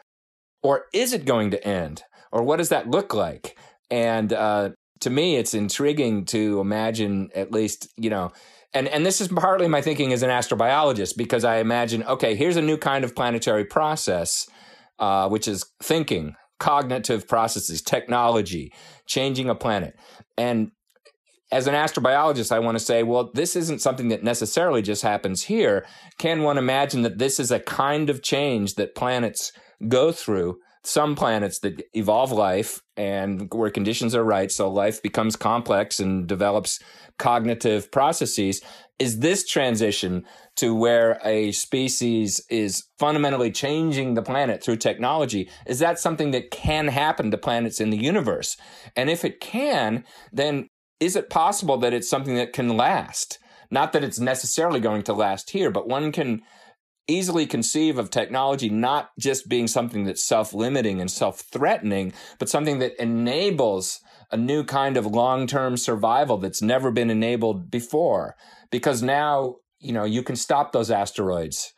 Or 0.62 0.86
is 0.92 1.12
it 1.12 1.24
going 1.24 1.50
to 1.50 1.66
end? 1.66 2.02
Or 2.32 2.42
what 2.42 2.56
does 2.56 2.70
that 2.70 2.90
look 2.90 3.14
like? 3.14 3.56
And 3.90 4.32
uh, 4.32 4.70
to 5.00 5.10
me, 5.10 5.36
it's 5.36 5.54
intriguing 5.54 6.24
to 6.26 6.60
imagine 6.60 7.30
at 7.34 7.52
least, 7.52 7.88
you 7.96 8.10
know, 8.10 8.32
and 8.74 8.88
and 8.88 9.06
this 9.06 9.20
is 9.20 9.28
partly 9.28 9.68
my 9.68 9.80
thinking 9.80 10.12
as 10.12 10.22
an 10.22 10.30
astrobiologist 10.30 11.16
because 11.16 11.44
I 11.44 11.58
imagine 11.58 12.02
okay, 12.04 12.34
here's 12.34 12.56
a 12.56 12.62
new 12.62 12.76
kind 12.76 13.04
of 13.04 13.14
planetary 13.14 13.64
process, 13.64 14.48
uh, 14.98 15.28
which 15.28 15.48
is 15.48 15.64
thinking, 15.82 16.34
cognitive 16.58 17.26
processes, 17.28 17.80
technology, 17.80 18.72
changing 19.06 19.48
a 19.48 19.54
planet, 19.54 19.94
and 20.36 20.70
as 21.54 21.68
an 21.68 21.74
astrobiologist, 21.74 22.50
I 22.50 22.58
want 22.58 22.76
to 22.76 22.84
say, 22.84 23.04
well, 23.04 23.30
this 23.32 23.54
isn't 23.54 23.80
something 23.80 24.08
that 24.08 24.24
necessarily 24.24 24.82
just 24.82 25.02
happens 25.02 25.44
here. 25.44 25.86
Can 26.18 26.42
one 26.42 26.58
imagine 26.58 27.02
that 27.02 27.18
this 27.18 27.38
is 27.38 27.52
a 27.52 27.60
kind 27.60 28.10
of 28.10 28.22
change 28.22 28.74
that 28.74 28.96
planets 28.96 29.52
go 29.86 30.10
through? 30.10 30.56
Some 30.82 31.14
planets 31.14 31.60
that 31.60 31.82
evolve 31.94 32.32
life 32.32 32.82
and 32.96 33.48
where 33.54 33.70
conditions 33.70 34.14
are 34.16 34.24
right, 34.24 34.50
so 34.50 34.68
life 34.68 35.00
becomes 35.00 35.36
complex 35.36 36.00
and 36.00 36.26
develops 36.26 36.80
cognitive 37.18 37.90
processes 37.90 38.60
is 38.98 39.18
this 39.18 39.46
transition 39.46 40.24
to 40.56 40.74
where 40.74 41.20
a 41.24 41.50
species 41.52 42.40
is 42.48 42.84
fundamentally 42.98 43.50
changing 43.50 44.14
the 44.14 44.22
planet 44.22 44.62
through 44.62 44.76
technology 44.76 45.50
is 45.66 45.80
that 45.80 45.98
something 45.98 46.30
that 46.30 46.50
can 46.50 46.88
happen 46.88 47.30
to 47.30 47.38
planets 47.38 47.80
in 47.80 47.90
the 47.90 47.96
universe? 47.96 48.56
And 48.94 49.10
if 49.10 49.24
it 49.24 49.40
can 49.40 50.04
then 50.32 50.68
is 51.00 51.16
it 51.16 51.28
possible 51.28 51.76
that 51.78 51.92
it's 51.92 52.08
something 52.08 52.36
that 52.36 52.52
can 52.52 52.76
last? 52.76 53.38
Not 53.70 53.92
that 53.92 54.04
it's 54.04 54.20
necessarily 54.20 54.80
going 54.80 55.02
to 55.02 55.12
last 55.12 55.50
here 55.50 55.70
but 55.70 55.88
one 55.88 56.12
can 56.12 56.42
easily 57.06 57.46
conceive 57.46 57.98
of 57.98 58.10
technology 58.10 58.70
not 58.70 59.10
just 59.18 59.48
being 59.48 59.66
something 59.66 60.04
that's 60.04 60.24
self-limiting 60.24 61.00
and 61.00 61.10
self-threatening 61.10 62.12
but 62.38 62.48
something 62.48 62.78
that 62.78 63.00
enables 63.02 64.00
a 64.34 64.36
new 64.36 64.64
kind 64.64 64.96
of 64.96 65.06
long-term 65.06 65.76
survival 65.76 66.38
that's 66.38 66.60
never 66.60 66.90
been 66.90 67.08
enabled 67.08 67.70
before. 67.70 68.34
Because 68.70 69.00
now 69.00 69.56
you 69.78 69.92
know 69.92 70.04
you 70.04 70.22
can 70.24 70.34
stop 70.34 70.72
those 70.72 70.90
asteroids. 70.90 71.72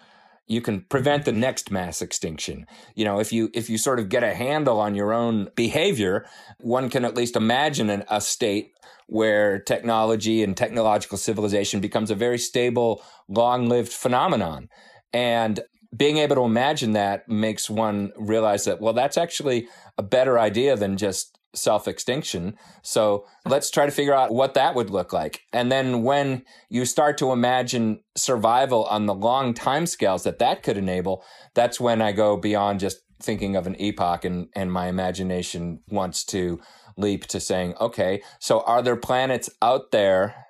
You 0.49 0.63
can 0.63 0.83
prevent 0.89 1.25
the 1.25 1.33
next 1.33 1.71
mass 1.71 2.01
extinction. 2.01 2.67
You 2.95 3.05
know 3.05 3.21
if 3.21 3.31
you 3.31 3.51
if 3.53 3.69
you 3.69 3.77
sort 3.77 4.01
of 4.01 4.09
get 4.09 4.25
a 4.25 4.35
handle 4.35 4.81
on 4.81 4.95
your 4.95 5.13
own 5.13 5.51
behavior 5.55 6.27
one 6.59 6.89
can 6.89 7.05
at 7.05 7.15
least 7.15 7.37
imagine 7.37 7.91
an, 7.91 8.05
a 8.09 8.23
state 8.23 8.73
where 9.07 9.59
technology 9.59 10.43
and 10.43 10.57
technological 10.57 11.19
civilization 11.19 11.81
becomes 11.81 12.11
a 12.11 12.15
very 12.15 12.39
stable 12.39 13.03
long-lived 13.29 13.93
phenomenon. 13.93 14.69
And 15.13 15.61
being 15.95 16.17
able 16.17 16.37
to 16.37 16.43
imagine 16.43 16.93
that 16.93 17.29
makes 17.29 17.69
one 17.69 18.13
realize 18.17 18.65
that 18.65 18.81
well 18.81 18.95
that's 18.95 19.19
actually 19.19 19.69
a 19.99 20.03
better 20.03 20.39
idea 20.39 20.75
than 20.75 20.97
just 20.97 21.36
self 21.57 21.89
extinction. 21.89 22.57
So 22.83 23.27
let's 23.45 23.71
try 23.71 23.87
to 23.87 23.93
figure 23.93 24.15
out 24.15 24.33
what 24.33 24.55
that 24.55 24.75
would 24.75 24.91
look 24.91 25.13
like. 25.13 25.43
And 25.53 25.71
then 25.71 26.03
when 26.03 26.45
you 26.69 26.85
start 26.85 27.19
to 27.19 27.33
imagine 27.33 28.01
survival 28.17 28.85
on 28.85 29.07
the 29.07 29.15
long 29.15 29.55
time 29.55 29.87
scales 29.87 30.25
that 30.25 30.39
that 30.39 30.63
could 30.63 30.77
enable, 30.77 31.25
that's 31.55 31.81
when 31.81 32.03
I 32.03 32.13
go 32.13 32.37
beyond 32.37 32.81
just 32.81 32.99
thinking 33.23 33.57
of 33.57 33.67
an 33.67 33.77
epoch 33.81 34.25
and, 34.25 34.49
and 34.55 34.71
my 34.71 34.89
imagination 34.89 35.81
wants 35.89 36.25
to 36.27 36.61
leap 36.97 37.27
to 37.27 37.41
saying, 37.41 37.75
okay, 37.81 38.23
so 38.39 38.61
are 38.61 38.83
there 38.83 38.97
planets 38.97 39.51
out 39.63 39.91
there 39.91 40.47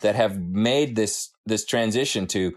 that 0.00 0.14
have 0.14 0.38
made 0.38 0.96
this 0.96 1.30
this 1.46 1.64
transition 1.64 2.26
to 2.26 2.52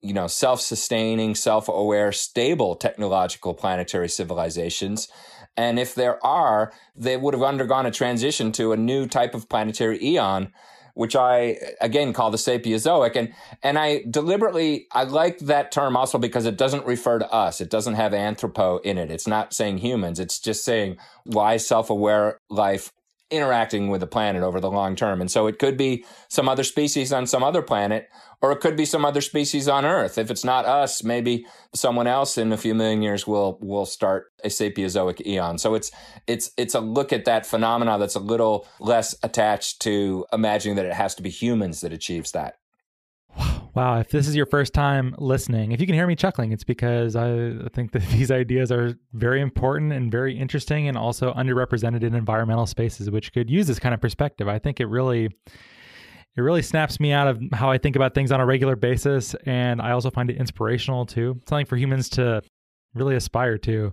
you 0.00 0.12
know 0.12 0.26
self-sustaining 0.26 1.34
self-aware 1.34 2.12
stable 2.12 2.74
technological 2.74 3.54
planetary 3.54 4.08
civilizations 4.08 5.08
and 5.56 5.78
if 5.78 5.94
there 5.94 6.24
are, 6.24 6.72
they 6.96 7.16
would 7.16 7.34
have 7.34 7.42
undergone 7.42 7.86
a 7.86 7.90
transition 7.90 8.52
to 8.52 8.72
a 8.72 8.76
new 8.76 9.06
type 9.06 9.34
of 9.34 9.48
planetary 9.48 10.02
eon, 10.02 10.52
which 10.94 11.16
I 11.16 11.58
again 11.80 12.12
call 12.12 12.30
the 12.30 12.36
Sapiezoic. 12.36 13.16
And 13.16 13.32
and 13.62 13.78
I 13.78 14.04
deliberately 14.10 14.86
I 14.92 15.04
like 15.04 15.38
that 15.40 15.72
term 15.72 15.96
also 15.96 16.18
because 16.18 16.46
it 16.46 16.56
doesn't 16.56 16.86
refer 16.86 17.18
to 17.18 17.32
us. 17.32 17.60
It 17.60 17.70
doesn't 17.70 17.94
have 17.94 18.12
anthropo 18.12 18.80
in 18.82 18.98
it. 18.98 19.10
It's 19.10 19.26
not 19.26 19.52
saying 19.52 19.78
humans. 19.78 20.20
It's 20.20 20.38
just 20.38 20.64
saying 20.64 20.96
why 21.24 21.56
self-aware 21.56 22.38
life 22.48 22.92
interacting 23.30 23.88
with 23.88 24.00
the 24.00 24.06
planet 24.06 24.42
over 24.42 24.60
the 24.60 24.70
long 24.70 24.96
term. 24.96 25.20
And 25.20 25.30
so 25.30 25.46
it 25.46 25.58
could 25.58 25.76
be 25.76 26.04
some 26.28 26.48
other 26.48 26.64
species 26.64 27.12
on 27.12 27.26
some 27.26 27.42
other 27.42 27.62
planet, 27.62 28.08
or 28.42 28.52
it 28.52 28.60
could 28.60 28.76
be 28.76 28.84
some 28.84 29.04
other 29.04 29.20
species 29.20 29.68
on 29.68 29.84
Earth. 29.84 30.18
If 30.18 30.30
it's 30.30 30.44
not 30.44 30.66
us, 30.66 31.02
maybe 31.02 31.46
someone 31.74 32.06
else 32.06 32.36
in 32.36 32.52
a 32.52 32.56
few 32.56 32.74
million 32.74 33.02
years 33.02 33.26
will 33.26 33.58
will 33.60 33.86
start 33.86 34.26
a 34.44 34.48
Sapiezoic 34.48 35.26
eon. 35.26 35.58
So 35.58 35.74
it's 35.74 35.90
it's 36.26 36.50
it's 36.56 36.74
a 36.74 36.80
look 36.80 37.12
at 37.12 37.24
that 37.24 37.46
phenomena 37.46 37.98
that's 37.98 38.14
a 38.14 38.20
little 38.20 38.66
less 38.78 39.14
attached 39.22 39.80
to 39.82 40.26
imagining 40.32 40.76
that 40.76 40.86
it 40.86 40.94
has 40.94 41.14
to 41.16 41.22
be 41.22 41.30
humans 41.30 41.80
that 41.80 41.92
achieves 41.92 42.32
that. 42.32 42.56
Wow, 43.74 43.98
if 43.98 44.08
this 44.08 44.28
is 44.28 44.36
your 44.36 44.46
first 44.46 44.72
time 44.72 45.16
listening, 45.18 45.72
if 45.72 45.80
you 45.80 45.86
can 45.86 45.96
hear 45.96 46.06
me 46.06 46.14
chuckling, 46.14 46.52
it's 46.52 46.62
because 46.62 47.16
I 47.16 47.54
think 47.72 47.90
that 47.90 48.02
these 48.10 48.30
ideas 48.30 48.70
are 48.70 48.96
very 49.12 49.40
important 49.40 49.92
and 49.92 50.12
very 50.12 50.38
interesting 50.38 50.86
and 50.86 50.96
also 50.96 51.32
underrepresented 51.34 52.04
in 52.04 52.14
environmental 52.14 52.66
spaces 52.66 53.10
which 53.10 53.32
could 53.32 53.50
use 53.50 53.66
this 53.66 53.80
kind 53.80 53.92
of 53.92 54.00
perspective. 54.00 54.46
I 54.46 54.60
think 54.60 54.78
it 54.78 54.86
really 54.86 55.26
it 56.36 56.40
really 56.40 56.62
snaps 56.62 56.98
me 57.00 57.12
out 57.12 57.28
of 57.28 57.40
how 57.52 57.70
I 57.70 57.78
think 57.78 57.96
about 57.96 58.14
things 58.14 58.32
on 58.32 58.40
a 58.40 58.46
regular 58.46 58.76
basis 58.76 59.34
and 59.44 59.80
I 59.80 59.90
also 59.90 60.10
find 60.10 60.30
it 60.30 60.36
inspirational 60.36 61.04
too. 61.04 61.40
Something 61.48 61.66
for 61.66 61.76
humans 61.76 62.08
to 62.10 62.42
really 62.94 63.16
aspire 63.16 63.58
to. 63.58 63.92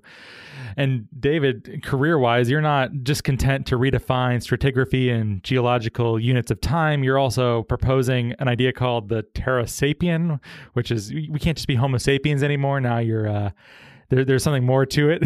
And 0.77 1.07
David, 1.19 1.81
career 1.83 2.17
wise, 2.17 2.49
you're 2.49 2.61
not 2.61 2.91
just 3.03 3.23
content 3.23 3.65
to 3.67 3.77
redefine 3.77 4.37
stratigraphy 4.37 5.11
and 5.11 5.43
geological 5.43 6.19
units 6.19 6.51
of 6.51 6.61
time. 6.61 7.03
You're 7.03 7.17
also 7.17 7.63
proposing 7.63 8.33
an 8.39 8.47
idea 8.47 8.71
called 8.71 9.09
the 9.09 9.23
Terra 9.23 9.63
Sapien, 9.63 10.39
which 10.73 10.91
is 10.91 11.11
we 11.11 11.39
can't 11.39 11.57
just 11.57 11.67
be 11.67 11.75
Homo 11.75 11.97
sapiens 11.97 12.43
anymore. 12.43 12.79
Now 12.79 12.99
you're 12.99 13.27
uh, 13.27 13.51
there, 14.09 14.23
there's 14.23 14.43
something 14.43 14.65
more 14.65 14.85
to 14.85 15.09
it. 15.09 15.23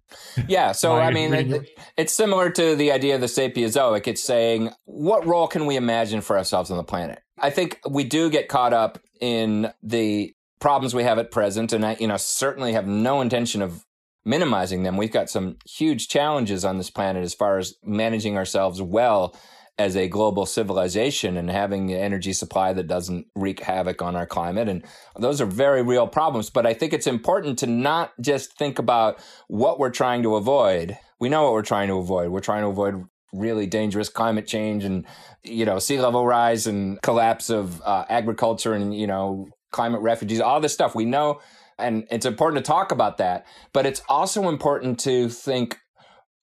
yeah, 0.48 0.72
so 0.72 0.96
I 0.96 1.10
mean, 1.10 1.34
it, 1.34 1.68
it's 1.96 2.14
similar 2.14 2.50
to 2.50 2.76
the 2.76 2.92
idea 2.92 3.14
of 3.14 3.20
the 3.20 3.26
Sapiezoic. 3.26 4.06
It's 4.06 4.22
saying, 4.22 4.70
what 4.84 5.26
role 5.26 5.48
can 5.48 5.66
we 5.66 5.76
imagine 5.76 6.20
for 6.20 6.38
ourselves 6.38 6.70
on 6.70 6.76
the 6.76 6.84
planet? 6.84 7.20
I 7.38 7.50
think 7.50 7.80
we 7.88 8.04
do 8.04 8.30
get 8.30 8.48
caught 8.48 8.72
up 8.72 8.98
in 9.20 9.72
the 9.82 10.34
problems 10.60 10.94
we 10.94 11.04
have 11.04 11.18
at 11.18 11.30
present, 11.30 11.72
and 11.72 11.84
I, 11.84 11.96
you 11.98 12.06
know, 12.06 12.16
certainly 12.16 12.72
have 12.72 12.86
no 12.86 13.20
intention 13.20 13.62
of 13.62 13.84
minimizing 14.24 14.82
them. 14.82 14.96
We've 14.96 15.12
got 15.12 15.30
some 15.30 15.56
huge 15.66 16.08
challenges 16.08 16.64
on 16.64 16.78
this 16.78 16.90
planet 16.90 17.24
as 17.24 17.34
far 17.34 17.58
as 17.58 17.74
managing 17.82 18.36
ourselves 18.36 18.82
well 18.82 19.34
as 19.78 19.96
a 19.96 20.08
global 20.08 20.44
civilization 20.44 21.36
and 21.36 21.48
having 21.48 21.92
an 21.92 22.00
energy 22.00 22.32
supply 22.32 22.72
that 22.72 22.88
doesn't 22.88 23.26
wreak 23.36 23.60
havoc 23.60 24.02
on 24.02 24.16
our 24.16 24.26
climate. 24.26 24.68
And 24.68 24.84
those 25.16 25.40
are 25.40 25.46
very 25.46 25.82
real 25.82 26.08
problems. 26.08 26.50
But 26.50 26.66
I 26.66 26.74
think 26.74 26.92
it's 26.92 27.06
important 27.06 27.60
to 27.60 27.68
not 27.68 28.12
just 28.20 28.58
think 28.58 28.80
about 28.80 29.20
what 29.46 29.78
we're 29.78 29.90
trying 29.90 30.24
to 30.24 30.34
avoid. 30.34 30.98
We 31.20 31.28
know 31.28 31.44
what 31.44 31.52
we're 31.52 31.62
trying 31.62 31.88
to 31.88 31.98
avoid. 31.98 32.30
We're 32.30 32.40
trying 32.40 32.62
to 32.62 32.68
avoid 32.68 33.04
really 33.32 33.66
dangerous 33.66 34.08
climate 34.08 34.46
change 34.46 34.84
and 34.84 35.04
you 35.44 35.66
know 35.66 35.78
sea 35.78 36.00
level 36.00 36.26
rise 36.26 36.66
and 36.66 37.00
collapse 37.02 37.50
of 37.50 37.82
uh, 37.82 38.06
agriculture 38.08 38.72
and 38.72 38.96
you 38.96 39.06
know 39.06 39.46
climate 39.70 40.00
refugees, 40.00 40.40
all 40.40 40.60
this 40.60 40.72
stuff. 40.72 40.94
We 40.94 41.04
know, 41.04 41.40
and 41.78 42.06
it's 42.10 42.26
important 42.26 42.64
to 42.64 42.68
talk 42.68 42.92
about 42.92 43.18
that, 43.18 43.46
but 43.72 43.86
it's 43.86 44.02
also 44.08 44.48
important 44.48 44.98
to 45.00 45.28
think 45.28 45.78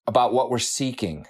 about 0.06 0.32
what 0.32 0.50
we're 0.50 0.58
seeking. 0.58 1.26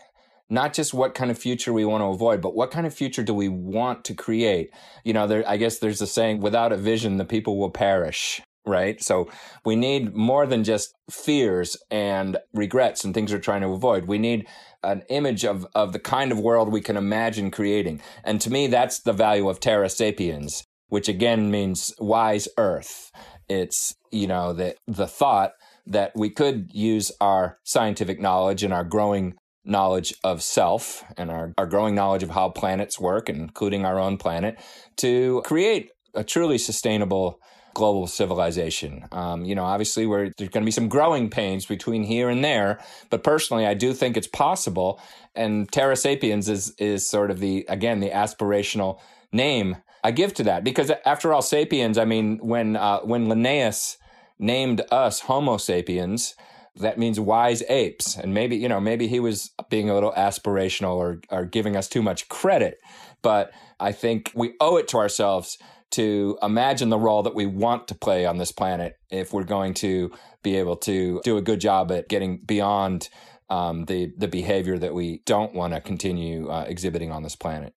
Not 0.48 0.74
just 0.74 0.94
what 0.94 1.14
kind 1.14 1.30
of 1.30 1.38
future 1.38 1.72
we 1.72 1.84
want 1.84 2.02
to 2.02 2.06
avoid, 2.06 2.40
but 2.40 2.54
what 2.54 2.70
kind 2.70 2.86
of 2.86 2.94
future 2.94 3.24
do 3.24 3.34
we 3.34 3.48
want 3.48 4.04
to 4.04 4.14
create? 4.14 4.70
You 5.04 5.12
know, 5.12 5.26
there, 5.26 5.48
I 5.48 5.56
guess 5.56 5.78
there's 5.78 6.00
a 6.00 6.06
saying, 6.06 6.40
without 6.40 6.72
a 6.72 6.76
vision, 6.76 7.16
the 7.16 7.24
people 7.24 7.58
will 7.58 7.70
perish 7.70 8.40
right? 8.66 9.00
So 9.02 9.30
we 9.64 9.76
need 9.76 10.14
more 10.14 10.46
than 10.46 10.64
just 10.64 10.94
fears 11.10 11.76
and 11.90 12.36
regrets 12.52 13.04
and 13.04 13.14
things 13.14 13.32
we're 13.32 13.38
trying 13.38 13.60
to 13.62 13.68
avoid. 13.68 14.06
We 14.06 14.18
need 14.18 14.48
an 14.82 15.04
image 15.08 15.44
of, 15.44 15.66
of 15.74 15.92
the 15.92 15.98
kind 15.98 16.32
of 16.32 16.40
world 16.40 16.70
we 16.70 16.80
can 16.80 16.96
imagine 16.96 17.50
creating. 17.50 18.00
And 18.24 18.40
to 18.40 18.50
me, 18.50 18.66
that's 18.66 19.00
the 19.00 19.12
value 19.12 19.48
of 19.48 19.60
Terra 19.60 19.88
Sapiens 19.88 20.64
which 20.88 21.08
again 21.08 21.50
means 21.50 21.92
wise 21.98 22.48
earth. 22.58 23.10
It's, 23.48 23.94
you 24.10 24.26
know, 24.26 24.52
the, 24.52 24.74
the 24.86 25.06
thought 25.06 25.52
that 25.86 26.12
we 26.14 26.30
could 26.30 26.70
use 26.72 27.12
our 27.20 27.58
scientific 27.64 28.20
knowledge 28.20 28.62
and 28.62 28.72
our 28.72 28.84
growing 28.84 29.34
knowledge 29.64 30.14
of 30.24 30.42
self 30.42 31.04
and 31.16 31.30
our, 31.30 31.52
our 31.58 31.66
growing 31.66 31.94
knowledge 31.94 32.22
of 32.22 32.30
how 32.30 32.48
planets 32.48 32.98
work, 33.00 33.28
including 33.28 33.84
our 33.84 33.98
own 33.98 34.16
planet, 34.16 34.58
to 34.96 35.42
create 35.44 35.90
a 36.14 36.24
truly 36.24 36.58
sustainable 36.58 37.40
global 37.74 38.06
civilization. 38.06 39.04
Um, 39.12 39.44
you 39.44 39.54
know, 39.54 39.64
obviously, 39.64 40.06
there's 40.06 40.48
going 40.48 40.62
to 40.62 40.64
be 40.64 40.70
some 40.70 40.88
growing 40.88 41.28
pains 41.28 41.66
between 41.66 42.04
here 42.04 42.30
and 42.30 42.42
there, 42.42 42.80
but 43.10 43.22
personally, 43.22 43.66
I 43.66 43.74
do 43.74 43.92
think 43.92 44.16
it's 44.16 44.26
possible. 44.26 44.98
And 45.34 45.70
Terra 45.70 45.94
Sapiens 45.94 46.48
is 46.48 46.74
is 46.78 47.06
sort 47.06 47.30
of 47.30 47.38
the 47.38 47.66
again 47.68 48.00
the 48.00 48.10
aspirational 48.10 48.98
name 49.30 49.76
I 50.06 50.12
give 50.12 50.34
to 50.34 50.44
that 50.44 50.62
because 50.62 50.92
after 51.04 51.32
all, 51.32 51.42
sapiens. 51.42 51.98
I 51.98 52.04
mean, 52.04 52.38
when 52.38 52.76
uh, 52.76 53.00
when 53.00 53.28
Linnaeus 53.28 53.98
named 54.38 54.82
us 54.92 55.18
Homo 55.18 55.56
sapiens, 55.56 56.36
that 56.76 56.96
means 56.96 57.18
wise 57.18 57.64
apes, 57.68 58.16
and 58.16 58.32
maybe 58.32 58.54
you 58.54 58.68
know 58.68 58.78
maybe 58.78 59.08
he 59.08 59.18
was 59.18 59.50
being 59.68 59.90
a 59.90 59.94
little 59.94 60.12
aspirational 60.12 60.94
or 60.94 61.20
or 61.32 61.44
giving 61.44 61.74
us 61.74 61.88
too 61.88 62.02
much 62.02 62.28
credit. 62.28 62.78
But 63.20 63.50
I 63.80 63.90
think 63.90 64.30
we 64.32 64.54
owe 64.60 64.76
it 64.76 64.86
to 64.88 64.98
ourselves 64.98 65.58
to 65.90 66.38
imagine 66.40 66.88
the 66.88 66.98
role 66.98 67.24
that 67.24 67.34
we 67.34 67.46
want 67.46 67.88
to 67.88 67.96
play 67.96 68.26
on 68.26 68.38
this 68.38 68.52
planet 68.52 68.94
if 69.10 69.32
we're 69.32 69.42
going 69.42 69.74
to 69.74 70.12
be 70.44 70.54
able 70.54 70.76
to 70.76 71.20
do 71.24 71.36
a 71.36 71.42
good 71.42 71.60
job 71.60 71.90
at 71.90 72.08
getting 72.08 72.38
beyond 72.46 73.08
um, 73.50 73.86
the 73.86 74.12
the 74.16 74.28
behavior 74.28 74.78
that 74.78 74.94
we 74.94 75.22
don't 75.26 75.52
want 75.52 75.74
to 75.74 75.80
continue 75.80 76.48
uh, 76.48 76.64
exhibiting 76.68 77.10
on 77.10 77.24
this 77.24 77.34
planet. 77.34 77.74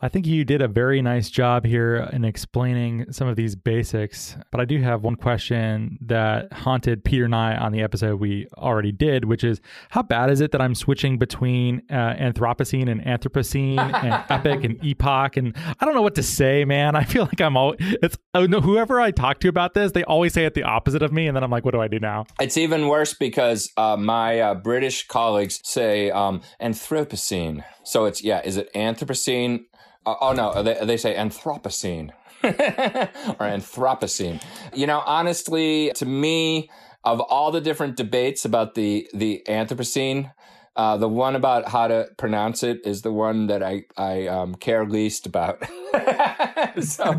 I 0.00 0.08
think 0.08 0.26
you 0.26 0.44
did 0.44 0.60
a 0.60 0.68
very 0.68 1.00
nice 1.00 1.30
job 1.30 1.64
here 1.64 2.10
in 2.12 2.24
explaining 2.24 3.06
some 3.12 3.28
of 3.28 3.36
these 3.36 3.54
basics. 3.54 4.36
But 4.50 4.60
I 4.60 4.64
do 4.64 4.80
have 4.82 5.02
one 5.02 5.14
question 5.14 5.98
that 6.02 6.52
haunted 6.52 7.04
Peter 7.04 7.24
and 7.24 7.34
I 7.34 7.56
on 7.56 7.70
the 7.72 7.80
episode 7.80 8.20
we 8.20 8.48
already 8.58 8.90
did, 8.90 9.24
which 9.24 9.44
is 9.44 9.60
how 9.90 10.02
bad 10.02 10.30
is 10.30 10.40
it 10.40 10.50
that 10.50 10.60
I'm 10.60 10.74
switching 10.74 11.16
between 11.16 11.82
uh, 11.88 12.14
Anthropocene 12.14 12.90
and 12.90 13.02
Anthropocene 13.02 13.78
and 14.04 14.24
Epic 14.28 14.64
and 14.64 14.84
Epoch? 14.84 15.36
And 15.36 15.56
I 15.56 15.84
don't 15.84 15.94
know 15.94 16.02
what 16.02 16.16
to 16.16 16.22
say, 16.24 16.64
man. 16.64 16.96
I 16.96 17.04
feel 17.04 17.22
like 17.22 17.40
I'm 17.40 17.56
all, 17.56 17.76
it's, 17.78 18.18
oh, 18.34 18.46
no, 18.46 18.60
whoever 18.60 19.00
I 19.00 19.12
talk 19.12 19.38
to 19.40 19.48
about 19.48 19.74
this, 19.74 19.92
they 19.92 20.04
always 20.04 20.32
say 20.32 20.44
it 20.44 20.54
the 20.54 20.64
opposite 20.64 21.02
of 21.02 21.12
me. 21.12 21.28
And 21.28 21.36
then 21.36 21.44
I'm 21.44 21.50
like, 21.50 21.64
what 21.64 21.72
do 21.72 21.80
I 21.80 21.88
do 21.88 22.00
now? 22.00 22.26
It's 22.40 22.56
even 22.56 22.88
worse 22.88 23.14
because 23.14 23.70
uh, 23.76 23.96
my 23.96 24.40
uh, 24.40 24.54
British 24.54 25.06
colleagues 25.06 25.60
say 25.62 26.10
um, 26.10 26.42
Anthropocene. 26.60 27.64
So 27.84 28.06
it's, 28.06 28.22
yeah, 28.22 28.40
is 28.44 28.56
it 28.56 28.72
Anthropocene? 28.74 29.66
Uh, 30.06 30.14
oh 30.20 30.32
no, 30.32 30.62
they, 30.62 30.84
they 30.84 30.96
say 30.96 31.14
Anthropocene 31.14 32.10
or 32.42 32.50
Anthropocene. 32.50 34.42
You 34.74 34.86
know, 34.86 35.02
honestly, 35.06 35.92
to 35.94 36.06
me, 36.06 36.70
of 37.04 37.20
all 37.20 37.50
the 37.50 37.60
different 37.60 37.96
debates 37.96 38.44
about 38.44 38.74
the 38.74 39.08
the 39.12 39.42
Anthropocene, 39.46 40.32
uh, 40.76 40.96
the 40.96 41.08
one 41.08 41.36
about 41.36 41.68
how 41.68 41.86
to 41.86 42.08
pronounce 42.16 42.62
it 42.62 42.80
is 42.84 43.02
the 43.02 43.12
one 43.12 43.46
that 43.46 43.62
I 43.62 43.84
I 43.96 44.26
um, 44.26 44.54
care 44.56 44.84
least 44.84 45.26
about. 45.26 45.62
so 46.82 47.16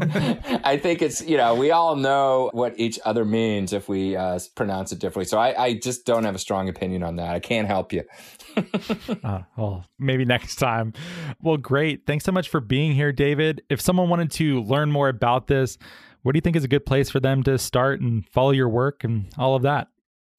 I 0.64 0.78
think 0.82 1.02
it's 1.02 1.22
you 1.22 1.38
know 1.38 1.56
we 1.56 1.72
all 1.72 1.96
know 1.96 2.50
what 2.54 2.78
each 2.78 3.00
other 3.06 3.24
means 3.24 3.72
if 3.72 3.88
we 3.88 4.16
uh, 4.16 4.40
pronounce 4.56 4.92
it 4.92 5.00
differently. 5.00 5.26
So 5.26 5.38
I, 5.38 5.64
I 5.64 5.74
just 5.76 6.06
don't 6.06 6.26
have 6.26 6.36
a 6.36 6.40
strong 6.40 6.68
opinion 6.68 7.04
on 7.04 7.16
that. 7.16 7.34
I 7.34 7.40
can't 7.40 7.68
help 7.68 7.94
you. 7.94 8.04
uh, 9.24 9.42
well, 9.58 9.86
maybe 10.00 10.26
next 10.26 10.56
time. 10.56 10.94
Well, 11.42 11.58
great. 11.58 12.06
Thanks 12.06 12.26
so 12.26 12.32
much 12.32 12.50
for 12.50 12.60
being 12.60 12.94
here, 12.94 13.12
David. 13.12 13.64
If 13.70 13.82
someone 13.82 14.10
wanted 14.10 14.32
to 14.32 14.62
learn 14.64 14.92
more 14.92 15.10
about 15.10 15.48
this, 15.48 15.78
what 16.24 16.34
do 16.34 16.38
you 16.38 16.42
think 16.42 16.56
is 16.56 16.64
a 16.64 16.68
good 16.68 16.86
place 16.86 17.10
for 17.10 17.20
them 17.20 17.44
to 17.44 17.58
start 17.58 18.02
and 18.02 18.28
follow 18.30 18.52
your 18.52 18.70
work 18.70 19.04
and 19.04 19.28
all 19.38 19.56
of 19.56 19.62
that? 19.64 19.90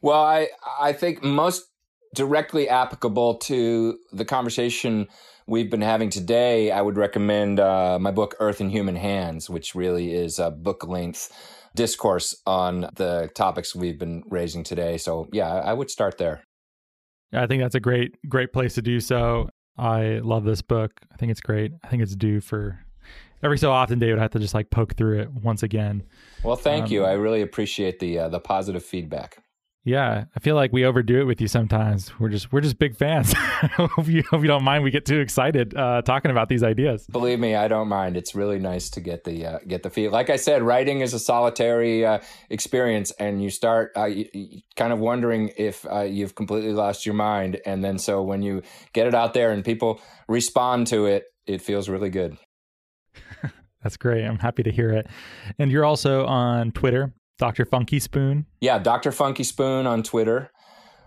Well, 0.00 0.22
I 0.22 0.48
I 0.80 0.92
think 0.92 1.22
most 1.22 1.64
directly 2.14 2.68
applicable 2.68 3.34
to 3.36 3.98
the 4.12 4.24
conversation 4.24 5.06
we've 5.46 5.70
been 5.70 5.82
having 5.82 6.10
today, 6.10 6.70
I 6.70 6.82
would 6.82 6.96
recommend 6.96 7.60
uh, 7.60 7.98
my 8.00 8.10
book, 8.10 8.34
Earth 8.40 8.60
in 8.60 8.70
Human 8.70 8.96
Hands, 8.96 9.48
which 9.48 9.74
really 9.74 10.12
is 10.12 10.38
a 10.38 10.50
book 10.50 10.86
length 10.86 11.32
discourse 11.74 12.34
on 12.46 12.88
the 12.96 13.30
topics 13.34 13.74
we've 13.74 13.98
been 13.98 14.24
raising 14.28 14.64
today. 14.64 14.98
So, 14.98 15.28
yeah, 15.32 15.48
I 15.48 15.72
would 15.72 15.90
start 15.90 16.18
there. 16.18 16.42
Yeah, 17.32 17.42
I 17.42 17.46
think 17.46 17.62
that's 17.62 17.74
a 17.74 17.80
great, 17.80 18.16
great 18.28 18.52
place 18.52 18.74
to 18.74 18.82
do 18.82 19.00
so. 19.00 19.50
I 19.76 20.20
love 20.22 20.44
this 20.44 20.62
book. 20.62 20.92
I 21.12 21.16
think 21.16 21.30
it's 21.30 21.40
great. 21.40 21.72
I 21.84 21.88
think 21.88 22.02
it's 22.02 22.16
due 22.16 22.40
for 22.40 22.78
every 23.42 23.58
so 23.58 23.70
often 23.70 23.98
David 23.98 24.18
I 24.18 24.22
have 24.22 24.30
to 24.32 24.38
just 24.38 24.54
like 24.54 24.70
poke 24.70 24.96
through 24.96 25.20
it 25.20 25.30
once 25.32 25.62
again. 25.62 26.02
Well, 26.42 26.56
thank 26.56 26.86
um, 26.86 26.92
you. 26.92 27.04
I 27.04 27.12
really 27.12 27.42
appreciate 27.42 27.98
the 27.98 28.18
uh, 28.20 28.28
the 28.28 28.40
positive 28.40 28.84
feedback. 28.84 29.38
Yeah, 29.86 30.24
I 30.34 30.40
feel 30.40 30.56
like 30.56 30.72
we 30.72 30.84
overdo 30.84 31.20
it 31.20 31.24
with 31.26 31.40
you 31.40 31.46
sometimes. 31.46 32.10
We're 32.18 32.28
just 32.28 32.52
we're 32.52 32.60
just 32.60 32.76
big 32.76 32.96
fans. 32.96 33.32
hope 33.76 34.08
you 34.08 34.24
hope 34.28 34.42
you 34.42 34.48
don't 34.48 34.64
mind. 34.64 34.82
We 34.82 34.90
get 34.90 35.06
too 35.06 35.20
excited 35.20 35.76
uh, 35.76 36.02
talking 36.02 36.32
about 36.32 36.48
these 36.48 36.64
ideas. 36.64 37.06
Believe 37.06 37.38
me, 37.38 37.54
I 37.54 37.68
don't 37.68 37.86
mind. 37.86 38.16
It's 38.16 38.34
really 38.34 38.58
nice 38.58 38.90
to 38.90 39.00
get 39.00 39.22
the 39.22 39.46
uh, 39.46 39.58
get 39.64 39.84
the 39.84 39.90
feel. 39.90 40.10
Like 40.10 40.28
I 40.28 40.36
said, 40.36 40.64
writing 40.64 41.02
is 41.02 41.14
a 41.14 41.20
solitary 41.20 42.04
uh, 42.04 42.18
experience, 42.50 43.12
and 43.12 43.40
you 43.40 43.48
start 43.48 43.92
uh, 43.96 44.06
you, 44.06 44.28
you 44.32 44.62
kind 44.74 44.92
of 44.92 44.98
wondering 44.98 45.52
if 45.56 45.86
uh, 45.86 46.00
you've 46.00 46.34
completely 46.34 46.72
lost 46.72 47.06
your 47.06 47.14
mind, 47.14 47.60
and 47.64 47.84
then 47.84 47.96
so 48.00 48.24
when 48.24 48.42
you 48.42 48.62
get 48.92 49.06
it 49.06 49.14
out 49.14 49.34
there 49.34 49.52
and 49.52 49.64
people 49.64 50.00
respond 50.26 50.88
to 50.88 51.06
it, 51.06 51.26
it 51.46 51.62
feels 51.62 51.88
really 51.88 52.10
good. 52.10 52.36
That's 53.84 53.96
great. 53.96 54.24
I'm 54.24 54.40
happy 54.40 54.64
to 54.64 54.72
hear 54.72 54.90
it. 54.90 55.06
And 55.60 55.70
you're 55.70 55.84
also 55.84 56.26
on 56.26 56.72
Twitter 56.72 57.14
Dr. 57.38 57.64
Funky 57.64 58.00
Spoon. 58.00 58.46
Yeah, 58.60 58.78
Dr. 58.78 59.12
Funky 59.12 59.44
Spoon 59.44 59.86
on 59.86 60.02
Twitter. 60.02 60.50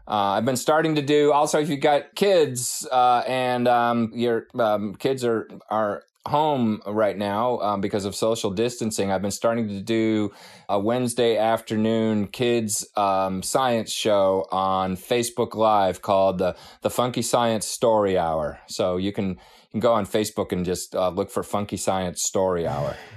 Uh, 0.07 0.33
I've 0.37 0.45
been 0.45 0.57
starting 0.57 0.95
to 0.95 1.01
do 1.01 1.31
also 1.31 1.59
if 1.59 1.69
you've 1.69 1.81
got 1.81 2.15
kids 2.15 2.87
uh, 2.91 3.23
and 3.27 3.67
um, 3.67 4.11
your 4.13 4.47
um, 4.57 4.95
kids 4.95 5.23
are 5.23 5.47
are 5.69 6.03
home 6.25 6.81
right 6.85 7.17
now 7.17 7.59
um, 7.59 7.81
because 7.81 8.05
of 8.05 8.15
social 8.15 8.51
distancing. 8.51 9.11
I've 9.11 9.21
been 9.21 9.31
starting 9.31 9.67
to 9.69 9.81
do 9.81 10.31
a 10.67 10.79
Wednesday 10.79 11.37
afternoon 11.37 12.27
kids 12.27 12.87
um, 12.97 13.41
science 13.43 13.91
show 13.91 14.45
on 14.51 14.95
Facebook 14.97 15.55
Live 15.55 16.01
called 16.01 16.39
the 16.39 16.55
the 16.81 16.89
Funky 16.89 17.21
Science 17.21 17.67
Story 17.67 18.17
Hour. 18.17 18.59
So 18.67 18.97
you 18.97 19.11
can 19.11 19.29
you 19.29 19.71
can 19.71 19.79
go 19.79 19.93
on 19.93 20.07
Facebook 20.07 20.51
and 20.51 20.65
just 20.65 20.95
uh, 20.95 21.09
look 21.09 21.29
for 21.29 21.43
Funky 21.43 21.77
Science 21.77 22.23
Story 22.23 22.67
Hour. 22.67 22.95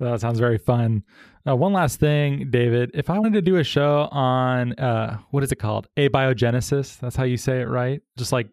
That 0.00 0.20
sounds 0.20 0.40
very 0.40 0.58
fun. 0.58 1.04
Uh, 1.46 1.54
one 1.54 1.72
last 1.72 2.00
thing, 2.00 2.50
David. 2.50 2.90
If 2.94 3.10
I 3.10 3.18
wanted 3.18 3.34
to 3.34 3.42
do 3.42 3.56
a 3.56 3.64
show 3.64 4.08
on 4.10 4.72
uh, 4.74 5.18
what 5.30 5.42
is 5.42 5.52
it 5.52 5.56
called? 5.56 5.88
Abiogenesis. 5.96 6.98
That's 7.00 7.16
how 7.16 7.24
you 7.24 7.36
say 7.36 7.60
it, 7.60 7.68
right? 7.68 8.00
Just 8.16 8.32
like 8.32 8.48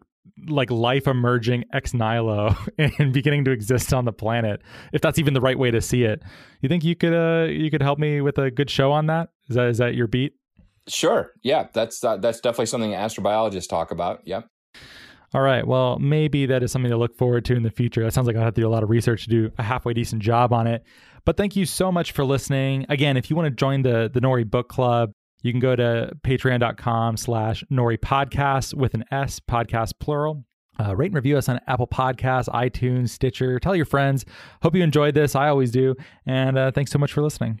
like 0.48 0.70
life 0.70 1.06
emerging 1.06 1.64
ex 1.72 1.94
nihilo 1.94 2.54
and 2.78 3.12
beginning 3.12 3.44
to 3.44 3.50
exist 3.50 3.94
on 3.94 4.04
the 4.04 4.12
planet. 4.12 4.62
If 4.92 5.00
that's 5.00 5.18
even 5.18 5.34
the 5.34 5.40
right 5.40 5.58
way 5.58 5.70
to 5.70 5.80
see 5.80 6.04
it, 6.04 6.22
you 6.60 6.68
think 6.68 6.84
you 6.84 6.94
could 6.94 7.14
uh, 7.14 7.50
you 7.50 7.70
could 7.70 7.82
help 7.82 7.98
me 7.98 8.20
with 8.20 8.38
a 8.38 8.50
good 8.50 8.68
show 8.68 8.92
on 8.92 9.06
that? 9.06 9.30
Is 9.48 9.56
that 9.56 9.68
is 9.68 9.78
that 9.78 9.94
your 9.94 10.06
beat? 10.06 10.34
Sure. 10.86 11.32
Yeah, 11.42 11.68
that's 11.72 12.04
uh, 12.04 12.18
that's 12.18 12.40
definitely 12.40 12.66
something 12.66 12.90
astrobiologists 12.90 13.68
talk 13.68 13.90
about. 13.90 14.20
Yep. 14.26 14.48
All 15.34 15.40
right. 15.40 15.66
Well, 15.66 15.98
maybe 15.98 16.44
that 16.46 16.62
is 16.62 16.72
something 16.72 16.90
to 16.90 16.96
look 16.98 17.16
forward 17.16 17.46
to 17.46 17.54
in 17.54 17.62
the 17.62 17.70
future. 17.70 18.02
That 18.02 18.12
sounds 18.12 18.26
like 18.26 18.36
I 18.36 18.42
have 18.42 18.52
to 18.54 18.60
do 18.60 18.68
a 18.68 18.70
lot 18.70 18.82
of 18.82 18.90
research 18.90 19.24
to 19.24 19.30
do 19.30 19.50
a 19.56 19.62
halfway 19.62 19.94
decent 19.94 20.20
job 20.20 20.52
on 20.52 20.66
it. 20.66 20.84
But 21.24 21.36
thank 21.36 21.56
you 21.56 21.66
so 21.66 21.92
much 21.92 22.12
for 22.12 22.24
listening. 22.24 22.86
Again, 22.88 23.16
if 23.16 23.30
you 23.30 23.36
want 23.36 23.46
to 23.46 23.50
join 23.50 23.82
the 23.82 24.10
the 24.12 24.20
Nori 24.20 24.48
Book 24.48 24.68
Club, 24.68 25.12
you 25.42 25.52
can 25.52 25.60
go 25.60 25.74
to 25.76 26.12
patreon.com 26.24 27.16
slash 27.16 27.64
Nori 27.70 27.98
Podcast 27.98 28.74
with 28.74 28.94
an 28.94 29.04
S, 29.10 29.40
podcast 29.40 29.92
plural. 30.00 30.44
Uh, 30.80 30.96
rate 30.96 31.06
and 31.06 31.14
review 31.14 31.36
us 31.36 31.48
on 31.48 31.60
Apple 31.66 31.86
Podcasts, 31.86 32.48
iTunes, 32.48 33.10
Stitcher. 33.10 33.58
Tell 33.60 33.76
your 33.76 33.84
friends. 33.84 34.24
Hope 34.62 34.74
you 34.74 34.82
enjoyed 34.82 35.14
this. 35.14 35.36
I 35.36 35.48
always 35.48 35.70
do. 35.70 35.94
And 36.26 36.56
uh, 36.56 36.70
thanks 36.70 36.90
so 36.90 36.98
much 36.98 37.12
for 37.12 37.22
listening. 37.22 37.60